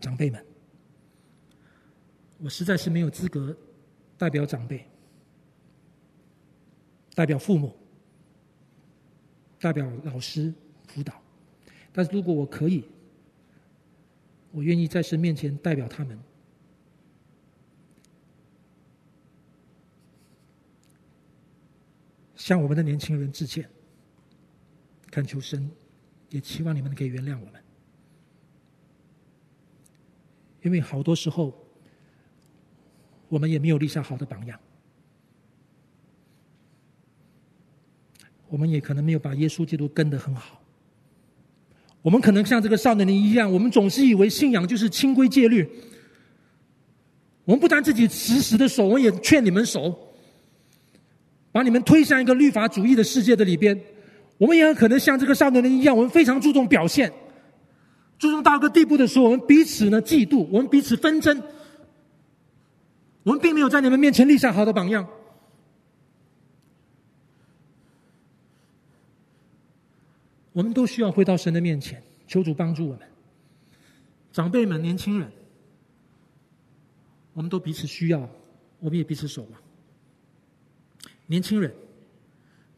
[0.00, 0.42] 长辈们，
[2.42, 3.56] 我实在是没有资格
[4.18, 4.84] 代表长辈、
[7.14, 7.72] 代表父母、
[9.60, 10.52] 代表老师
[10.88, 11.14] 辅导，
[11.92, 12.84] 但是如果我可以，
[14.50, 16.18] 我愿意在神面前代表他们，
[22.34, 23.70] 向我们的年轻人致歉，
[25.10, 25.70] 恳求神。
[26.30, 27.62] 也期望你们可以原谅我们，
[30.62, 31.61] 因为好多时候，
[33.32, 34.60] 我们也没有立下好的榜样，
[38.50, 40.60] 我们也可能没有把耶稣基督跟得很好。
[42.02, 45.66] 我们可能像这个少年人一样，我们总是以为信仰就是清规戒律。
[47.46, 49.98] 我们不但自己死死的守，我也劝你们守，
[51.50, 53.80] 把你们推向一个律法主义的世界的里边。
[54.36, 57.10] 我们也很可能像这个少年人一样，我们非常注重表现，
[58.18, 61.42] 注重到一个地步的时候，我们彼此呢嫉妒，我们彼此纷争，
[63.22, 65.08] 我们并没有在你们面前立下好的榜样。
[70.52, 73.08] 我们都需要回到神的面前，求主帮助我们。
[74.32, 75.30] 长辈们、年轻人，
[77.32, 78.28] 我们都彼此需要，
[78.80, 79.60] 我们也彼此守望。
[81.26, 81.74] 年轻人。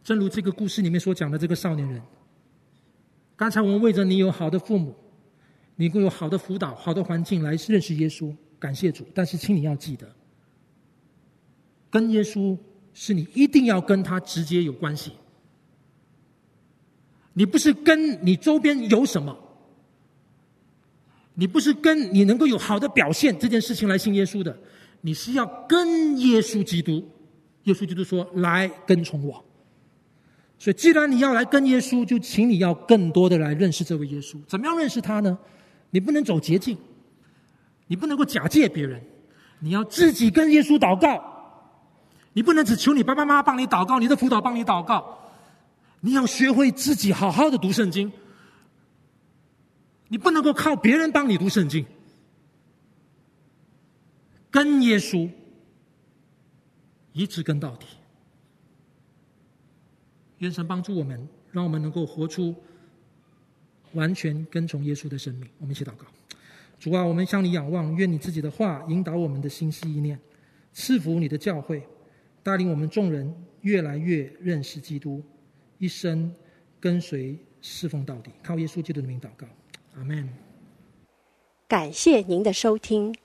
[0.05, 2.03] 正如这个故事里面所讲的这个少年人，
[3.37, 4.95] 刚才我们为着你有好的父母，
[5.77, 9.07] 你会有好的辅导、好的环境来认识耶稣，感谢主。
[9.15, 10.15] 但是，请你要记得，
[11.95, 12.59] 跟耶稣
[12.93, 15.13] 是你一定要跟他直接有关系。
[17.35, 19.39] 你不是跟你周边有什么，
[21.35, 24.59] 你不是跟你能够有好的表现这件事情来信耶稣的，
[25.03, 27.09] 你是要跟耶稣基督。
[27.63, 29.45] 耶稣基督说：“来跟从我。”
[30.59, 34.37] 所以，既然你要来跟耶稣，就请你要更多的来认识这位耶稣。
[34.49, 35.39] 怎么样认识他呢？
[35.91, 36.77] 你不能走捷径，
[37.87, 39.01] 你不能够假借别人，
[39.61, 41.34] 你要自己跟耶稣祷告。
[42.35, 45.19] 你不能只求你爸爸妈妈帮你祷告，你的辅导帮你祷告。
[46.01, 48.13] 你要学会自己好好的读圣经。
[50.09, 51.85] 你不能够靠别人帮你读圣经，
[54.51, 55.29] 跟耶稣
[57.13, 57.87] 一直跟到底。
[60.39, 62.55] 愿神帮助我们，让我们能够活出
[63.93, 65.49] 完全跟从耶稣的生命。
[65.59, 66.05] 我们一起祷告：
[66.79, 70.21] 主啊，我们向你仰望，愿你自己的话引导我们的心思意念，
[70.73, 71.83] 赐福你的教会，
[72.45, 75.23] 带领我们众人越来越认识基督，
[75.79, 76.33] 一生
[76.79, 78.31] 跟随侍奉到底。
[78.43, 79.47] 靠耶稣基督的名祷告，
[79.97, 80.29] 阿门。
[81.67, 83.17] 感谢您的收听。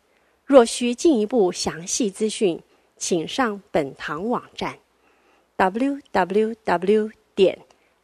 [0.45, 2.59] 若需进一步详细资讯，
[2.95, 4.79] 请上本堂网站。
[5.57, 7.59] w w w 点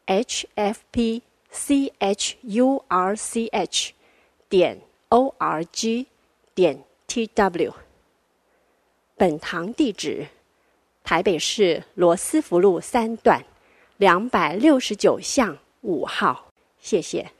[0.05, 3.93] h f p c h u r c h
[4.49, 6.07] 点 o r g
[6.53, 7.73] 点 t w。
[9.15, 10.27] 本堂地址：
[11.05, 13.45] 台北市罗斯福路三段
[13.97, 16.51] 两百六十九巷五号。
[16.79, 17.31] 谢谢。